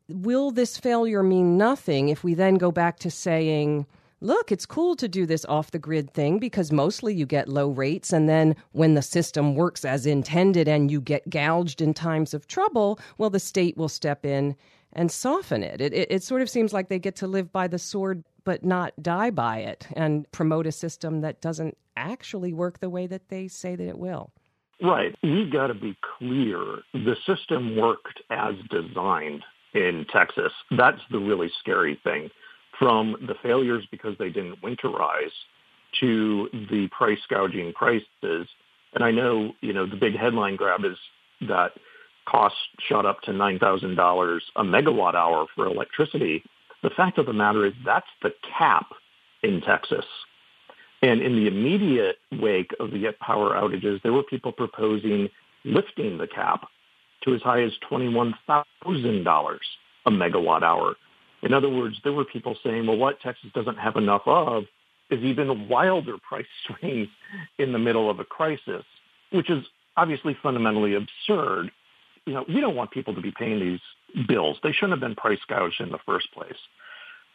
will 0.09 0.51
this 0.51 0.77
failure 0.77 1.23
mean 1.23 1.57
nothing 1.57 2.09
if 2.09 2.23
we 2.23 2.33
then 2.33 2.55
go 2.55 2.71
back 2.71 2.99
to 2.99 3.09
saying, 3.09 3.85
look, 4.21 4.51
it's 4.51 4.65
cool 4.65 4.95
to 4.95 5.07
do 5.07 5.25
this 5.25 5.43
off 5.45 5.71
the 5.71 5.79
grid 5.79 6.13
thing 6.13 6.39
because 6.39 6.71
mostly 6.71 7.13
you 7.13 7.25
get 7.25 7.49
low 7.49 7.69
rates. 7.69 8.13
And 8.13 8.29
then 8.29 8.55
when 8.71 8.93
the 8.93 9.01
system 9.01 9.55
works 9.55 9.83
as 9.83 10.05
intended 10.05 10.67
and 10.67 10.89
you 10.89 11.01
get 11.01 11.29
gouged 11.29 11.81
in 11.81 11.93
times 11.93 12.33
of 12.33 12.47
trouble, 12.47 12.99
well, 13.17 13.29
the 13.29 13.39
state 13.39 13.75
will 13.75 13.89
step 13.89 14.25
in 14.25 14.55
and 14.93 15.11
soften 15.11 15.63
it. 15.63 15.81
It, 15.81 15.93
it, 15.93 16.11
it 16.11 16.23
sort 16.23 16.41
of 16.41 16.49
seems 16.49 16.71
like 16.71 16.89
they 16.89 16.99
get 16.99 17.15
to 17.17 17.27
live 17.27 17.51
by 17.51 17.67
the 17.67 17.79
sword 17.79 18.23
but 18.43 18.63
not 18.63 18.93
die 19.01 19.29
by 19.29 19.59
it 19.59 19.87
and 19.93 20.29
promote 20.31 20.65
a 20.65 20.71
system 20.71 21.21
that 21.21 21.41
doesn't 21.41 21.77
actually 21.95 22.53
work 22.53 22.79
the 22.79 22.89
way 22.89 23.05
that 23.07 23.29
they 23.29 23.47
say 23.47 23.75
that 23.75 23.87
it 23.87 23.97
will. 23.97 24.31
Right. 24.81 25.15
We've 25.21 25.51
got 25.51 25.67
to 25.67 25.75
be 25.75 25.95
clear. 26.17 26.79
The 26.93 27.15
system 27.27 27.75
worked 27.75 28.21
as 28.31 28.55
designed 28.71 29.43
in 29.73 30.05
Texas. 30.11 30.51
That's 30.75 31.01
the 31.11 31.19
really 31.19 31.51
scary 31.59 31.99
thing 32.03 32.31
from 32.81 33.15
the 33.27 33.35
failures 33.43 33.85
because 33.91 34.17
they 34.17 34.29
didn't 34.29 34.59
winterize 34.63 35.29
to 35.99 36.49
the 36.71 36.87
price 36.87 37.19
gouging 37.29 37.71
prices. 37.73 38.47
And 38.95 39.03
I 39.03 39.11
know, 39.11 39.53
you 39.61 39.71
know, 39.71 39.85
the 39.85 39.95
big 39.95 40.17
headline 40.17 40.55
grab 40.55 40.83
is 40.83 40.97
that 41.47 41.73
costs 42.27 42.57
shot 42.89 43.05
up 43.05 43.21
to 43.21 43.31
$9,000 43.31 44.39
a 44.55 44.63
megawatt 44.63 45.13
hour 45.13 45.45
for 45.55 45.67
electricity. 45.67 46.43
The 46.81 46.89
fact 46.89 47.19
of 47.19 47.27
the 47.27 47.33
matter 47.33 47.67
is 47.67 47.73
that's 47.85 48.07
the 48.23 48.33
cap 48.57 48.87
in 49.43 49.61
Texas. 49.61 50.05
And 51.03 51.21
in 51.21 51.35
the 51.35 51.45
immediate 51.45 52.17
wake 52.31 52.71
of 52.79 52.89
the 52.89 53.13
power 53.21 53.51
outages, 53.51 54.01
there 54.01 54.13
were 54.13 54.23
people 54.23 54.51
proposing 54.51 55.29
lifting 55.65 56.17
the 56.17 56.27
cap 56.27 56.67
to 57.25 57.35
as 57.35 57.43
high 57.43 57.61
as 57.61 57.73
$21,000 57.91 59.57
a 60.07 60.11
megawatt 60.11 60.63
hour. 60.63 60.95
In 61.41 61.53
other 61.53 61.69
words, 61.69 61.97
there 62.03 62.13
were 62.13 62.25
people 62.25 62.55
saying, 62.63 62.85
well, 62.85 62.97
what 62.97 63.19
Texas 63.19 63.49
doesn't 63.53 63.77
have 63.77 63.95
enough 63.95 64.23
of 64.25 64.65
is 65.09 65.23
even 65.23 65.67
wilder 65.67 66.17
price 66.29 66.45
swings 66.65 67.07
in 67.57 67.71
the 67.71 67.79
middle 67.79 68.09
of 68.09 68.19
a 68.19 68.25
crisis, 68.25 68.83
which 69.31 69.49
is 69.49 69.63
obviously 69.97 70.37
fundamentally 70.41 70.95
absurd. 70.95 71.71
You 72.25 72.33
know, 72.33 72.45
we 72.47 72.61
don't 72.61 72.75
want 72.75 72.91
people 72.91 73.15
to 73.15 73.21
be 73.21 73.31
paying 73.31 73.59
these 73.59 74.27
bills. 74.27 74.57
They 74.63 74.71
shouldn't 74.71 74.91
have 74.91 74.99
been 74.99 75.15
price 75.15 75.39
gouged 75.47 75.81
in 75.81 75.89
the 75.89 75.99
first 76.05 76.31
place. 76.33 76.57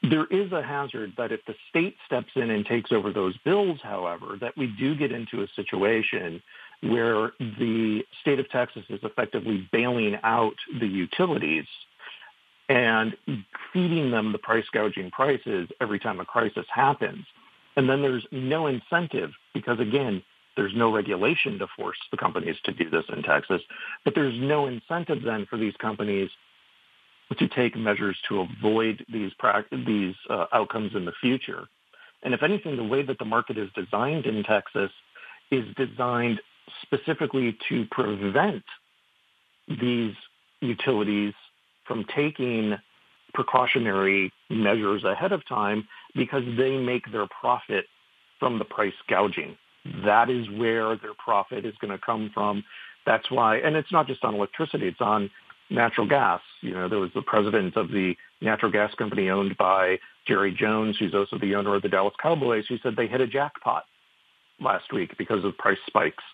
There 0.02 0.26
is 0.26 0.52
a 0.52 0.62
hazard 0.62 1.14
that 1.16 1.32
if 1.32 1.40
the 1.46 1.54
state 1.70 1.96
steps 2.06 2.30
in 2.36 2.50
and 2.50 2.64
takes 2.64 2.92
over 2.92 3.12
those 3.12 3.36
bills, 3.38 3.80
however, 3.82 4.36
that 4.40 4.56
we 4.56 4.66
do 4.78 4.94
get 4.94 5.10
into 5.10 5.42
a 5.42 5.48
situation 5.56 6.42
where 6.82 7.32
the 7.40 8.02
state 8.20 8.38
of 8.38 8.48
Texas 8.50 8.84
is 8.90 9.00
effectively 9.02 9.66
bailing 9.72 10.16
out 10.22 10.54
the 10.78 10.86
utilities 10.86 11.64
and 12.68 13.16
feeding 13.72 14.10
them 14.10 14.32
the 14.32 14.38
price 14.38 14.64
gouging 14.72 15.10
prices 15.10 15.68
every 15.80 15.98
time 15.98 16.20
a 16.20 16.24
crisis 16.24 16.66
happens. 16.72 17.24
And 17.76 17.88
then 17.88 18.02
there's 18.02 18.26
no 18.32 18.66
incentive 18.66 19.30
because 19.54 19.78
again, 19.78 20.22
there's 20.56 20.74
no 20.74 20.92
regulation 20.92 21.58
to 21.58 21.66
force 21.76 21.98
the 22.10 22.16
companies 22.16 22.56
to 22.64 22.72
do 22.72 22.88
this 22.88 23.04
in 23.14 23.22
Texas, 23.22 23.60
but 24.04 24.14
there's 24.14 24.38
no 24.40 24.66
incentive 24.66 25.22
then 25.22 25.46
for 25.48 25.58
these 25.58 25.74
companies 25.76 26.30
to 27.38 27.48
take 27.48 27.76
measures 27.76 28.16
to 28.28 28.40
avoid 28.40 29.04
these 29.12 29.32
these 29.86 30.14
uh, 30.30 30.46
outcomes 30.52 30.92
in 30.94 31.04
the 31.04 31.12
future. 31.20 31.64
And 32.22 32.32
if 32.32 32.42
anything, 32.42 32.76
the 32.76 32.84
way 32.84 33.02
that 33.02 33.18
the 33.18 33.24
market 33.24 33.58
is 33.58 33.68
designed 33.74 34.26
in 34.26 34.42
Texas 34.42 34.90
is 35.50 35.64
designed 35.76 36.40
specifically 36.82 37.56
to 37.68 37.84
prevent 37.90 38.64
these 39.68 40.14
utilities 40.60 41.34
from 41.86 42.04
taking 42.14 42.76
precautionary 43.34 44.32
measures 44.48 45.04
ahead 45.04 45.32
of 45.32 45.46
time 45.46 45.86
because 46.14 46.42
they 46.56 46.76
make 46.76 47.10
their 47.12 47.26
profit 47.26 47.86
from 48.38 48.58
the 48.58 48.64
price 48.64 48.94
gouging. 49.08 49.56
Hmm. 49.84 50.04
That 50.06 50.30
is 50.30 50.48
where 50.50 50.96
their 50.96 51.14
profit 51.14 51.64
is 51.64 51.74
going 51.80 51.92
to 51.92 51.98
come 52.04 52.30
from. 52.32 52.64
That's 53.04 53.30
why, 53.30 53.58
and 53.58 53.76
it's 53.76 53.92
not 53.92 54.06
just 54.06 54.24
on 54.24 54.34
electricity, 54.34 54.88
it's 54.88 55.00
on 55.00 55.30
natural 55.70 56.08
gas. 56.08 56.40
You 56.60 56.74
know, 56.74 56.88
there 56.88 56.98
was 56.98 57.10
the 57.14 57.22
president 57.22 57.76
of 57.76 57.88
the 57.88 58.14
natural 58.40 58.72
gas 58.72 58.92
company 58.94 59.30
owned 59.30 59.56
by 59.56 59.98
Jerry 60.26 60.52
Jones, 60.52 60.96
who's 60.98 61.14
also 61.14 61.38
the 61.38 61.54
owner 61.54 61.74
of 61.76 61.82
the 61.82 61.88
Dallas 61.88 62.14
Cowboys, 62.20 62.64
who 62.68 62.78
said 62.78 62.96
they 62.96 63.06
hit 63.06 63.20
a 63.20 63.26
jackpot 63.26 63.84
last 64.60 64.92
week 64.92 65.16
because 65.18 65.44
of 65.44 65.56
price 65.56 65.78
spikes 65.86 66.24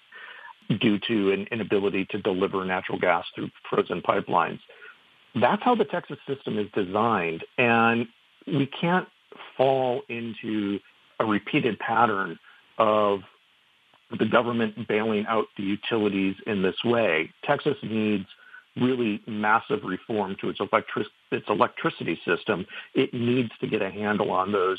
due 0.80 0.98
to 1.08 1.32
an 1.32 1.46
inability 1.50 2.06
to 2.06 2.18
deliver 2.18 2.64
natural 2.64 2.98
gas 2.98 3.24
through 3.34 3.50
frozen 3.68 4.00
pipelines. 4.00 4.60
That's 5.34 5.62
how 5.62 5.74
the 5.74 5.84
Texas 5.84 6.18
system 6.26 6.58
is 6.58 6.66
designed. 6.74 7.44
And 7.58 8.06
we 8.46 8.66
can't 8.66 9.08
fall 9.56 10.02
into 10.08 10.78
a 11.20 11.24
repeated 11.24 11.78
pattern 11.78 12.38
of 12.78 13.20
the 14.18 14.26
government 14.26 14.86
bailing 14.88 15.24
out 15.26 15.46
the 15.56 15.62
utilities 15.62 16.34
in 16.46 16.62
this 16.62 16.76
way. 16.84 17.32
Texas 17.44 17.76
needs 17.82 18.26
really 18.76 19.22
massive 19.26 19.80
reform 19.84 20.36
to 20.40 20.48
its, 20.48 20.60
electric, 20.60 21.06
its 21.30 21.46
electricity 21.48 22.18
system. 22.26 22.66
It 22.94 23.12
needs 23.12 23.50
to 23.60 23.66
get 23.66 23.82
a 23.82 23.90
handle 23.90 24.30
on 24.30 24.52
those 24.52 24.78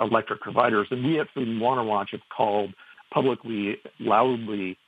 electric 0.00 0.40
providers. 0.40 0.88
And 0.90 1.04
we 1.04 1.20
at 1.20 1.28
Food 1.34 1.48
and 1.48 1.60
Water 1.60 1.82
Watch 1.82 2.10
have 2.12 2.22
called 2.34 2.74
publicly, 3.12 3.78
loudly 4.00 4.78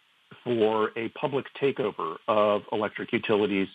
for 0.42 0.90
a 0.96 1.08
public 1.10 1.46
takeover 1.60 2.16
of 2.28 2.62
electric 2.72 3.12
utilities 3.12 3.68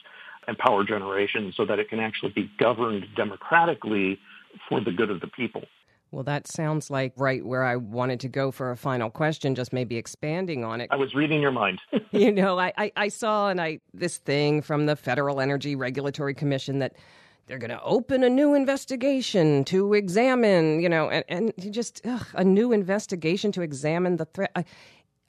and 0.47 0.57
power 0.57 0.83
generation 0.83 1.53
so 1.55 1.65
that 1.65 1.79
it 1.79 1.89
can 1.89 1.99
actually 1.99 2.31
be 2.31 2.49
governed 2.57 3.05
democratically 3.15 4.19
for 4.67 4.81
the 4.81 4.91
good 4.91 5.09
of 5.09 5.21
the 5.21 5.27
people. 5.27 5.63
Well, 6.11 6.23
that 6.23 6.45
sounds 6.45 6.91
like 6.91 7.13
right 7.15 7.45
where 7.45 7.63
I 7.63 7.77
wanted 7.77 8.19
to 8.21 8.27
go 8.27 8.51
for 8.51 8.71
a 8.71 8.75
final 8.75 9.09
question, 9.09 9.55
just 9.55 9.71
maybe 9.71 9.95
expanding 9.95 10.65
on 10.65 10.81
it. 10.81 10.89
I 10.91 10.97
was 10.97 11.15
reading 11.15 11.41
your 11.41 11.51
mind. 11.51 11.79
you 12.11 12.33
know, 12.33 12.59
I, 12.59 12.73
I, 12.77 12.91
I, 12.97 13.07
saw 13.07 13.47
and 13.47 13.61
I 13.61 13.79
this 13.93 14.17
thing 14.17 14.61
from 14.61 14.87
the 14.87 14.97
Federal 14.97 15.39
Energy 15.39 15.73
Regulatory 15.73 16.33
Commission 16.33 16.79
that 16.79 16.95
they're 17.47 17.57
going 17.57 17.71
to 17.71 17.81
open 17.83 18.25
a 18.25 18.29
new 18.29 18.53
investigation 18.53 19.63
to 19.65 19.93
examine, 19.93 20.81
you 20.81 20.89
know, 20.89 21.09
and, 21.09 21.23
and 21.29 21.73
just 21.73 22.01
ugh, 22.05 22.25
a 22.33 22.43
new 22.43 22.73
investigation 22.73 23.53
to 23.53 23.61
examine 23.61 24.17
the 24.17 24.25
threat. 24.25 24.65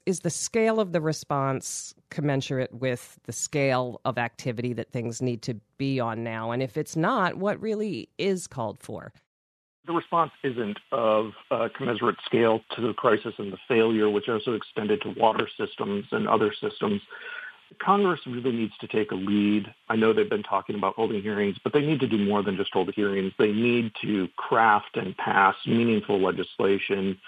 Is 0.04 0.21
the 0.21 0.30
scale 0.30 0.80
of 0.80 0.90
the 0.92 1.00
response 1.00 1.94
commensurate 2.11 2.75
with 2.75 3.21
the 3.25 3.32
scale 3.32 4.00
of 4.04 4.18
activity 4.18 4.73
that 4.73 4.90
things 4.90 5.23
need 5.23 5.42
to 5.42 5.54
be 5.78 6.00
on 6.00 6.25
now? 6.25 6.50
And 6.50 6.61
if 6.61 6.76
it's 6.76 6.97
not, 6.97 7.37
what 7.37 7.61
really 7.61 8.09
is 8.18 8.49
called 8.49 8.80
for? 8.80 9.12
The 9.87 9.92
response 9.92 10.32
isn't 10.42 10.78
of 10.90 11.32
a 11.52 11.68
commensurate 11.71 12.16
scale 12.25 12.62
to 12.75 12.80
the 12.80 12.94
crisis 12.94 13.35
and 13.38 13.52
the 13.52 13.59
failure, 13.68 14.11
which 14.11 14.28
also 14.28 14.54
extended 14.54 15.02
to 15.02 15.11
water 15.11 15.49
systems 15.56 16.06
and 16.11 16.28
other 16.28 16.52
systems. 16.52 17.00
Congress 17.80 18.21
really 18.26 18.52
needs 18.52 18.76
to 18.80 18.88
take 18.88 19.12
a 19.12 19.16
lead. 19.16 19.73
I 19.88 19.97
know 19.97 20.12
they've 20.12 20.28
been 20.28 20.42
talking 20.42 20.75
about 20.76 20.94
holding 20.94 21.23
hearings, 21.23 21.56
but 21.62 21.73
they 21.73 21.80
need 21.80 22.00
to 22.00 22.09
do 22.09 22.18
more 22.18 22.42
than 22.42 22.56
just 22.56 22.73
hold 22.73 22.92
hearings. 22.94 23.32
They 23.38 23.52
need 23.52 23.92
to 24.02 24.28
craft 24.37 24.97
and 24.97 25.16
pass 25.16 25.54
meaningful 25.66 26.21
legislation 26.21 27.18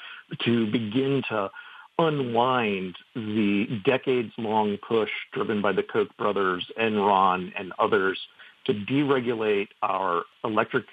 to 0.45 0.71
begin 0.71 1.23
to 1.29 1.51
unwind 1.99 2.97
the 3.15 3.67
decades-long 3.85 4.79
push 4.87 5.11
driven 5.33 5.63
by 5.63 5.73
the 5.73 5.83
Koch 5.83 6.09
brothers, 6.17 6.65
Enron, 6.81 7.53
and 7.59 7.73
others 7.79 8.19
to 8.67 8.75
deregulate 8.75 9.69
our 9.83 10.23
electric 10.43 10.85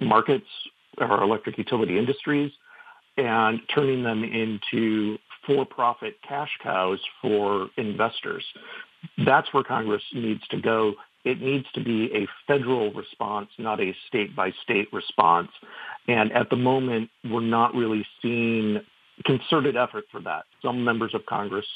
markets 0.00 0.46
our 0.98 1.22
electric 1.22 1.58
utility 1.58 1.98
industries 1.98 2.52
and 3.16 3.60
turning 3.74 4.02
them 4.02 4.24
into 4.24 5.18
for-profit 5.46 6.14
cash 6.26 6.50
cows 6.62 6.98
for 7.20 7.68
investors. 7.76 8.44
That's 9.24 9.52
where 9.52 9.64
Congress 9.64 10.02
needs 10.14 10.46
to 10.48 10.60
go. 10.60 10.94
It 11.24 11.40
needs 11.40 11.66
to 11.74 11.82
be 11.82 12.10
a 12.14 12.26
federal 12.46 12.92
response, 12.92 13.48
not 13.58 13.80
a 13.80 13.94
state-by-state 14.08 14.92
response. 14.92 15.50
And 16.08 16.32
at 16.32 16.50
the 16.50 16.56
moment, 16.56 17.10
we're 17.24 17.40
not 17.40 17.74
really 17.74 18.04
seeing 18.20 18.80
concerted 19.24 19.76
effort 19.76 20.04
for 20.10 20.20
that. 20.22 20.44
Some 20.62 20.84
members 20.84 21.14
of 21.14 21.26
Congress, 21.26 21.66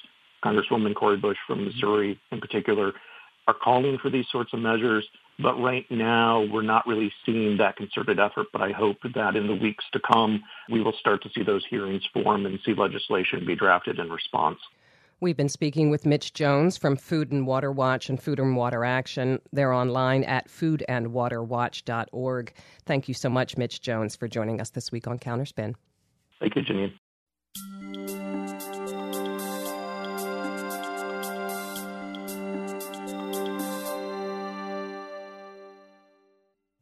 Congresswoman 0.44 0.94
Cori 0.94 1.16
Bush 1.16 1.38
from 1.46 1.64
Missouri 1.64 2.18
in 2.30 2.40
particular, 2.40 2.92
are 3.46 3.54
calling 3.54 3.98
for 4.00 4.10
these 4.10 4.26
sorts 4.30 4.52
of 4.52 4.60
measures. 4.60 5.06
But 5.38 5.60
right 5.60 5.84
now, 5.90 6.46
we're 6.50 6.62
not 6.62 6.86
really 6.86 7.12
seeing 7.26 7.58
that 7.58 7.76
concerted 7.76 8.18
effort. 8.18 8.46
But 8.52 8.62
I 8.62 8.72
hope 8.72 8.96
that 9.14 9.36
in 9.36 9.46
the 9.46 9.54
weeks 9.54 9.84
to 9.92 10.00
come, 10.00 10.42
we 10.70 10.82
will 10.82 10.94
start 10.98 11.22
to 11.24 11.30
see 11.34 11.42
those 11.42 11.64
hearings 11.68 12.02
form 12.12 12.46
and 12.46 12.58
see 12.64 12.74
legislation 12.74 13.44
be 13.46 13.54
drafted 13.54 13.98
in 13.98 14.10
response. 14.10 14.58
We've 15.20 15.36
been 15.36 15.48
speaking 15.48 15.88
with 15.88 16.04
Mitch 16.04 16.34
Jones 16.34 16.76
from 16.76 16.96
Food 16.96 17.32
and 17.32 17.46
Water 17.46 17.72
Watch 17.72 18.10
and 18.10 18.22
Food 18.22 18.38
and 18.38 18.54
Water 18.54 18.84
Action. 18.84 19.40
They're 19.50 19.72
online 19.72 20.24
at 20.24 20.48
foodandwaterwatch.org. 20.48 22.52
Thank 22.84 23.08
you 23.08 23.14
so 23.14 23.30
much, 23.30 23.56
Mitch 23.56 23.80
Jones, 23.80 24.14
for 24.14 24.28
joining 24.28 24.60
us 24.60 24.68
this 24.70 24.92
week 24.92 25.06
on 25.06 25.18
Counterspin. 25.18 25.74
Thank 26.38 26.54
you, 26.54 26.62
Janine. 26.62 26.92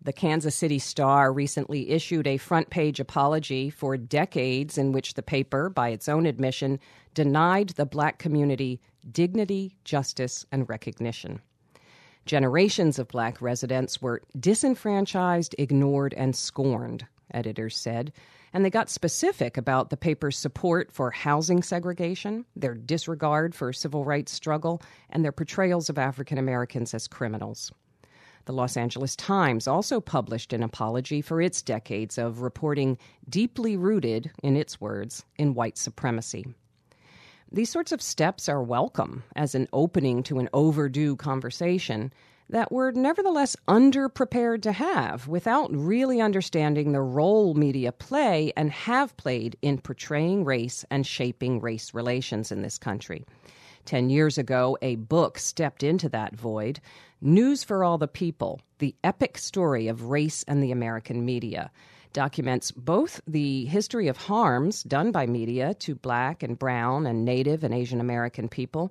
The 0.05 0.13
Kansas 0.13 0.55
City 0.55 0.79
Star 0.79 1.33
recently 1.33 1.89
issued 1.89 2.27
a 2.27 2.37
front 2.37 2.69
page 2.69 3.01
apology 3.01 3.71
for 3.71 3.97
decades 3.97 4.77
in 4.77 4.93
which 4.93 5.15
the 5.15 5.23
paper, 5.23 5.71
by 5.71 5.89
its 5.89 6.11
own 6.11 6.27
admission, 6.27 6.79
denied 7.15 7.71
the 7.71 7.87
black 7.87 8.19
community 8.19 8.83
dignity, 9.11 9.77
justice, 9.85 10.45
and 10.53 10.69
recognition. 10.69 11.41
Generations 12.27 12.99
of 12.99 13.09
black 13.09 13.41
residents 13.41 14.01
were 14.03 14.23
disenfranchised, 14.39 15.55
ignored, 15.59 16.15
and 16.15 16.37
scorned, 16.37 17.07
editors 17.33 17.77
said, 17.77 18.13
and 18.53 18.65
they 18.65 18.71
got 18.71 18.91
specific 18.91 19.57
about 19.57 19.91
the 19.91 19.97
paper's 19.97 20.37
support 20.37 20.93
for 20.93 21.11
housing 21.11 21.63
segregation, 21.63 22.45
their 22.55 22.75
disregard 22.75 23.55
for 23.55 23.73
civil 23.73 24.05
rights 24.05 24.33
struggle, 24.33 24.81
and 25.11 25.25
their 25.25 25.33
portrayals 25.33 25.89
of 25.89 25.99
African 25.99 26.39
Americans 26.39 26.93
as 26.95 27.09
criminals. 27.09 27.73
The 28.47 28.53
Los 28.53 28.77
Angeles 28.77 29.17
Times 29.17 29.67
also 29.67 30.01
published 30.01 30.53
an 30.53 30.63
apology 30.63 31.23
for 31.23 31.41
its 31.41 31.63
decades 31.63 32.19
of 32.19 32.43
reporting 32.43 32.99
deeply 33.29 33.77
rooted, 33.77 34.31
in 34.43 34.55
its 34.57 34.81
words, 34.81 35.25
in 35.39 35.55
white 35.55 35.79
supremacy. 35.79 36.47
These 37.51 37.71
sorts 37.71 37.93
of 37.93 38.03
steps 38.03 38.49
are 38.49 38.63
welcome 38.63 39.23
as 39.35 39.55
an 39.55 39.69
opening 39.73 40.23
to 40.25 40.41
an 40.41 40.51
overdue 40.53 41.17
conversation 41.17 42.13
that 42.51 42.71
we're 42.71 42.91
nevertheless 42.91 43.57
underprepared 43.67 44.61
to 44.63 44.73
have 44.73 45.27
without 45.27 45.75
really 45.75 46.21
understanding 46.21 46.93
the 46.93 47.01
role 47.01 47.55
media 47.55 47.93
play 47.93 48.53
and 48.57 48.71
have 48.71 49.17
played 49.17 49.57
in 49.63 49.79
portraying 49.79 50.45
race 50.45 50.85
and 50.91 51.07
shaping 51.07 51.61
race 51.61 51.95
relations 51.95 52.53
in 52.53 52.61
this 52.61 52.77
country. 52.77 53.25
Ten 53.85 54.09
years 54.09 54.39
ago, 54.39 54.79
a 54.81 54.97
book 54.97 55.39
stepped 55.39 55.83
into 55.83 56.09
that 56.09 56.35
void 56.35 56.81
News 57.21 57.63
for 57.63 57.85
All 57.85 57.99
the 57.99 58.09
People 58.09 58.61
The 58.79 58.95
Epic 59.05 59.37
Story 59.37 59.89
of 59.89 60.05
Race 60.05 60.43
and 60.49 60.63
the 60.63 60.73
American 60.73 61.25
Media 61.25 61.71
documents 62.15 62.71
both 62.71 63.21
the 63.27 63.67
history 63.67 64.09
of 64.09 64.17
harms 64.17 64.85
done 64.85 65.11
by 65.11 65.27
media 65.27 65.75
to 65.75 65.95
black 65.97 66.43
and 66.43 66.59
brown 66.59 67.07
and 67.07 67.25
native 67.25 67.65
and 67.65 67.75
Asian 67.75 68.01
American 68.01 68.49
people 68.49 68.91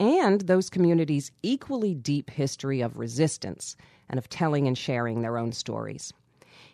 and 0.00 0.40
those 0.40 0.70
communities' 0.70 1.30
equally 1.42 1.94
deep 1.94 2.30
history 2.30 2.80
of 2.80 2.98
resistance 2.98 3.76
and 4.08 4.18
of 4.18 4.28
telling 4.28 4.66
and 4.66 4.76
sharing 4.76 5.20
their 5.20 5.38
own 5.38 5.52
stories. 5.52 6.12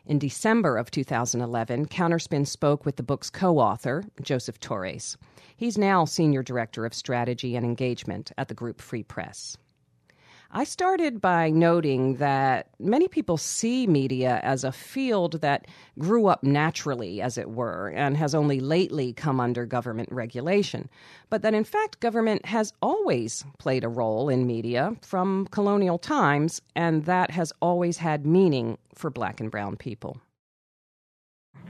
In 0.08 0.18
December 0.18 0.78
of 0.78 0.90
2011, 0.90 1.84
Counterspin 1.88 2.46
spoke 2.46 2.86
with 2.86 2.96
the 2.96 3.02
book's 3.02 3.28
co 3.28 3.58
author, 3.58 4.04
Joseph 4.22 4.58
Torres. 4.58 5.18
He's 5.54 5.76
now 5.76 6.06
Senior 6.06 6.42
Director 6.42 6.86
of 6.86 6.94
Strategy 6.94 7.56
and 7.56 7.66
Engagement 7.66 8.32
at 8.38 8.48
the 8.48 8.54
group 8.54 8.80
Free 8.80 9.02
Press. 9.02 9.58
I 10.50 10.64
started 10.64 11.20
by 11.20 11.50
noting 11.50 12.14
that 12.16 12.68
many 12.78 13.06
people 13.06 13.36
see 13.36 13.86
media 13.86 14.40
as 14.42 14.64
a 14.64 14.72
field 14.72 15.42
that 15.42 15.66
grew 15.98 16.26
up 16.28 16.42
naturally, 16.42 17.20
as 17.20 17.36
it 17.36 17.50
were, 17.50 17.92
and 17.94 18.16
has 18.16 18.34
only 18.34 18.58
lately 18.58 19.12
come 19.12 19.40
under 19.40 19.66
government 19.66 20.10
regulation, 20.10 20.88
but 21.28 21.42
that 21.42 21.52
in 21.52 21.64
fact 21.64 22.00
government 22.00 22.46
has 22.46 22.72
always 22.80 23.44
played 23.58 23.84
a 23.84 23.88
role 23.90 24.30
in 24.30 24.46
media 24.46 24.96
from 25.02 25.46
colonial 25.50 25.98
times, 25.98 26.62
and 26.74 27.04
that 27.04 27.30
has 27.30 27.52
always 27.60 27.98
had 27.98 28.24
meaning 28.24 28.78
for 28.94 29.10
black 29.10 29.40
and 29.40 29.50
brown 29.50 29.76
people. 29.76 30.18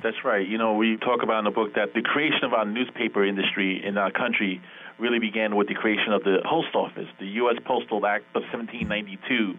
That's 0.04 0.24
right. 0.24 0.46
You 0.46 0.56
know, 0.56 0.74
we 0.74 0.98
talk 0.98 1.24
about 1.24 1.40
in 1.40 1.46
the 1.46 1.50
book 1.50 1.74
that 1.74 1.94
the 1.94 2.02
creation 2.02 2.44
of 2.44 2.52
our 2.52 2.64
newspaper 2.64 3.24
industry 3.24 3.82
in 3.84 3.98
our 3.98 4.12
country 4.12 4.62
really 4.98 5.18
began 5.18 5.56
with 5.56 5.68
the 5.68 5.74
creation 5.74 6.12
of 6.12 6.24
the 6.24 6.38
post 6.48 6.74
office. 6.74 7.06
The 7.18 7.26
U.S. 7.42 7.56
Postal 7.64 8.04
Act 8.06 8.24
of 8.34 8.42
1792 8.52 9.54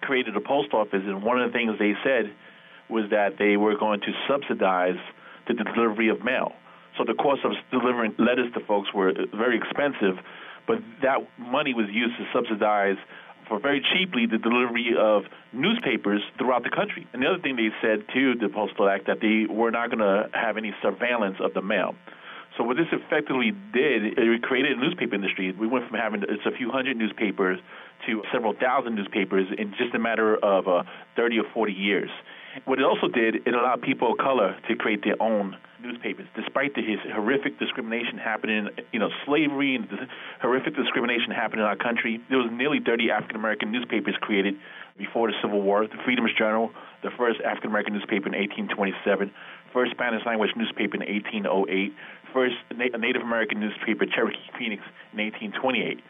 created 0.00 0.36
a 0.36 0.40
post 0.40 0.72
office, 0.72 1.02
and 1.04 1.22
one 1.22 1.40
of 1.40 1.50
the 1.50 1.56
things 1.56 1.78
they 1.78 1.94
said 2.04 2.32
was 2.88 3.10
that 3.10 3.38
they 3.38 3.56
were 3.56 3.76
going 3.76 4.00
to 4.00 4.12
subsidize 4.28 4.98
the 5.46 5.54
delivery 5.54 6.08
of 6.08 6.24
mail. 6.24 6.52
So 6.98 7.04
the 7.04 7.14
cost 7.14 7.40
of 7.44 7.52
delivering 7.70 8.14
letters 8.18 8.52
to 8.54 8.60
folks 8.60 8.92
were 8.92 9.10
uh, 9.10 9.36
very 9.36 9.56
expensive, 9.56 10.22
but 10.66 10.78
that 11.02 11.18
money 11.38 11.74
was 11.74 11.86
used 11.90 12.16
to 12.18 12.24
subsidize 12.32 12.96
for 13.48 13.58
very 13.58 13.84
cheaply 13.92 14.26
the 14.26 14.38
delivery 14.38 14.94
of 14.98 15.24
newspapers 15.52 16.22
throughout 16.38 16.62
the 16.62 16.70
country. 16.70 17.06
And 17.12 17.22
the 17.22 17.26
other 17.26 17.42
thing 17.42 17.56
they 17.56 17.70
said 17.80 18.04
to 18.14 18.34
the 18.34 18.48
Postal 18.48 18.88
Act 18.88 19.06
that 19.06 19.20
they 19.20 19.52
were 19.52 19.70
not 19.70 19.90
going 19.90 19.98
to 19.98 20.28
have 20.32 20.56
any 20.56 20.72
surveillance 20.82 21.36
of 21.40 21.54
the 21.54 21.62
mail. 21.62 21.94
So 22.56 22.64
what 22.64 22.76
this 22.76 22.86
effectively 22.92 23.52
did, 23.72 24.18
it 24.18 24.42
created 24.42 24.76
a 24.76 24.80
newspaper 24.80 25.14
industry. 25.14 25.52
We 25.52 25.66
went 25.66 25.88
from 25.88 25.98
having 25.98 26.22
it's 26.22 26.44
a 26.44 26.56
few 26.56 26.70
hundred 26.70 26.96
newspapers 26.96 27.58
to 28.06 28.22
several 28.32 28.52
thousand 28.52 28.94
newspapers 28.94 29.46
in 29.56 29.72
just 29.78 29.94
a 29.94 29.98
matter 29.98 30.36
of 30.36 30.68
uh, 30.68 30.82
30 31.16 31.38
or 31.38 31.44
40 31.54 31.72
years. 31.72 32.10
What 32.66 32.78
it 32.78 32.84
also 32.84 33.08
did, 33.08 33.46
it 33.46 33.54
allowed 33.54 33.80
people 33.80 34.12
of 34.12 34.18
color 34.18 34.56
to 34.68 34.76
create 34.76 35.02
their 35.02 35.20
own 35.22 35.56
newspapers, 35.82 36.26
despite 36.36 36.74
the 36.74 36.82
horrific 37.12 37.58
discrimination 37.58 38.18
happening, 38.18 38.68
you 38.92 38.98
know, 38.98 39.08
slavery 39.24 39.74
and 39.74 39.88
horrific 40.40 40.76
discrimination 40.76 41.30
happening 41.30 41.60
in 41.60 41.66
our 41.66 41.76
country. 41.76 42.20
There 42.28 42.38
was 42.38 42.50
nearly 42.52 42.78
30 42.84 43.10
African 43.10 43.36
American 43.36 43.72
newspapers 43.72 44.14
created 44.20 44.54
before 44.98 45.28
the 45.28 45.34
Civil 45.42 45.62
War. 45.62 45.86
The 45.86 45.98
Freedom's 46.04 46.32
Journal, 46.38 46.70
the 47.02 47.10
first 47.16 47.40
African 47.40 47.70
American 47.70 47.94
newspaper 47.94 48.28
in 48.28 48.36
1827, 48.36 49.32
first 49.72 49.92
Spanish 49.92 50.24
language 50.26 50.50
newspaper 50.56 50.96
in 50.96 51.02
1808, 51.02 51.92
first 52.32 52.56
Native 52.76 53.22
American 53.22 53.60
newspaper, 53.60 54.06
Cherokee 54.06 54.50
Phoenix, 54.58 54.82
in 55.12 55.18
1828. 55.20 56.00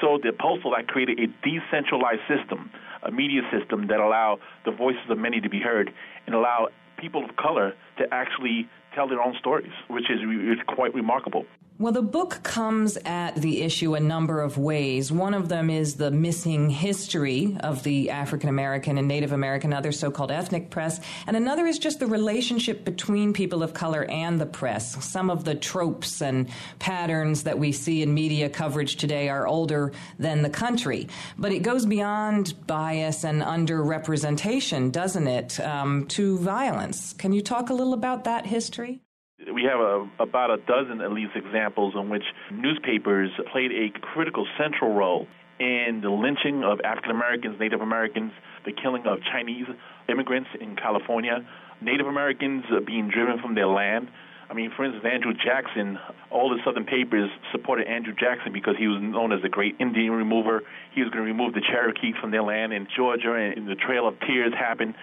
So 0.00 0.18
the 0.22 0.32
Postal 0.32 0.74
Act 0.74 0.88
created 0.88 1.20
a 1.20 1.26
decentralized 1.44 2.22
system, 2.28 2.70
a 3.02 3.10
media 3.10 3.42
system 3.52 3.88
that 3.88 4.00
allowed 4.00 4.38
the 4.64 4.72
voices 4.72 5.02
of 5.10 5.18
many 5.18 5.40
to 5.40 5.48
be 5.48 5.60
heard 5.60 5.92
and 6.26 6.34
allow 6.34 6.68
people 6.98 7.24
of 7.24 7.36
color 7.36 7.74
to 7.98 8.04
actually 8.12 8.68
tell 8.94 9.08
their 9.08 9.20
own 9.20 9.34
stories, 9.38 9.72
which 9.88 10.10
is, 10.10 10.20
is 10.20 10.58
quite 10.66 10.94
remarkable. 10.94 11.44
Well, 11.82 11.92
the 11.92 12.00
book 12.00 12.44
comes 12.44 12.96
at 13.04 13.34
the 13.34 13.62
issue 13.62 13.96
a 13.96 14.00
number 14.00 14.40
of 14.40 14.56
ways. 14.56 15.10
One 15.10 15.34
of 15.34 15.48
them 15.48 15.68
is 15.68 15.96
the 15.96 16.12
missing 16.12 16.70
history 16.70 17.56
of 17.58 17.82
the 17.82 18.10
African 18.10 18.48
American 18.48 18.98
and 18.98 19.08
Native 19.08 19.32
American, 19.32 19.72
other 19.72 19.90
so 19.90 20.08
called 20.12 20.30
ethnic 20.30 20.70
press. 20.70 21.00
And 21.26 21.36
another 21.36 21.66
is 21.66 21.80
just 21.80 21.98
the 21.98 22.06
relationship 22.06 22.84
between 22.84 23.32
people 23.32 23.64
of 23.64 23.74
color 23.74 24.04
and 24.04 24.40
the 24.40 24.46
press. 24.46 25.04
Some 25.04 25.28
of 25.28 25.42
the 25.42 25.56
tropes 25.56 26.22
and 26.22 26.50
patterns 26.78 27.42
that 27.42 27.58
we 27.58 27.72
see 27.72 28.00
in 28.00 28.14
media 28.14 28.48
coverage 28.48 28.94
today 28.94 29.28
are 29.28 29.48
older 29.48 29.90
than 30.20 30.42
the 30.42 30.50
country. 30.50 31.08
But 31.36 31.50
it 31.50 31.64
goes 31.64 31.84
beyond 31.84 32.64
bias 32.68 33.24
and 33.24 33.42
underrepresentation, 33.42 34.92
doesn't 34.92 35.26
it, 35.26 35.58
um, 35.58 36.06
to 36.10 36.38
violence. 36.38 37.12
Can 37.14 37.32
you 37.32 37.42
talk 37.42 37.70
a 37.70 37.74
little 37.74 37.92
about 37.92 38.22
that 38.22 38.46
history? 38.46 39.02
We 39.52 39.64
have 39.64 39.80
a, 39.80 40.08
about 40.20 40.50
a 40.50 40.58
dozen, 40.58 41.00
at 41.00 41.12
least, 41.12 41.32
examples 41.34 41.94
in 41.96 42.08
which 42.08 42.24
newspapers 42.52 43.30
played 43.50 43.72
a 43.72 43.90
critical 44.00 44.46
central 44.58 44.94
role 44.94 45.26
in 45.58 46.00
the 46.02 46.10
lynching 46.10 46.64
of 46.64 46.80
African 46.84 47.10
Americans, 47.10 47.58
Native 47.58 47.80
Americans, 47.80 48.32
the 48.64 48.72
killing 48.72 49.06
of 49.06 49.18
Chinese 49.32 49.66
immigrants 50.08 50.50
in 50.60 50.76
California, 50.76 51.46
Native 51.80 52.06
Americans 52.06 52.64
being 52.86 53.08
driven 53.08 53.40
from 53.40 53.54
their 53.54 53.68
land. 53.68 54.08
I 54.50 54.54
mean, 54.54 54.70
for 54.76 54.84
instance, 54.84 55.04
Andrew 55.10 55.32
Jackson, 55.32 55.98
all 56.30 56.50
the 56.50 56.58
Southern 56.64 56.84
papers 56.84 57.30
supported 57.52 57.86
Andrew 57.86 58.12
Jackson 58.12 58.52
because 58.52 58.74
he 58.78 58.86
was 58.86 59.00
known 59.00 59.32
as 59.32 59.40
the 59.40 59.48
great 59.48 59.76
Indian 59.80 60.12
remover. 60.12 60.62
He 60.94 61.00
was 61.00 61.10
going 61.10 61.24
to 61.24 61.30
remove 61.30 61.54
the 61.54 61.62
Cherokee 61.62 62.12
from 62.20 62.32
their 62.32 62.42
land 62.42 62.72
in 62.72 62.86
Georgia, 62.94 63.32
and 63.32 63.66
the 63.66 63.76
Trail 63.76 64.06
of 64.06 64.20
Tears 64.20 64.52
happened. 64.52 64.94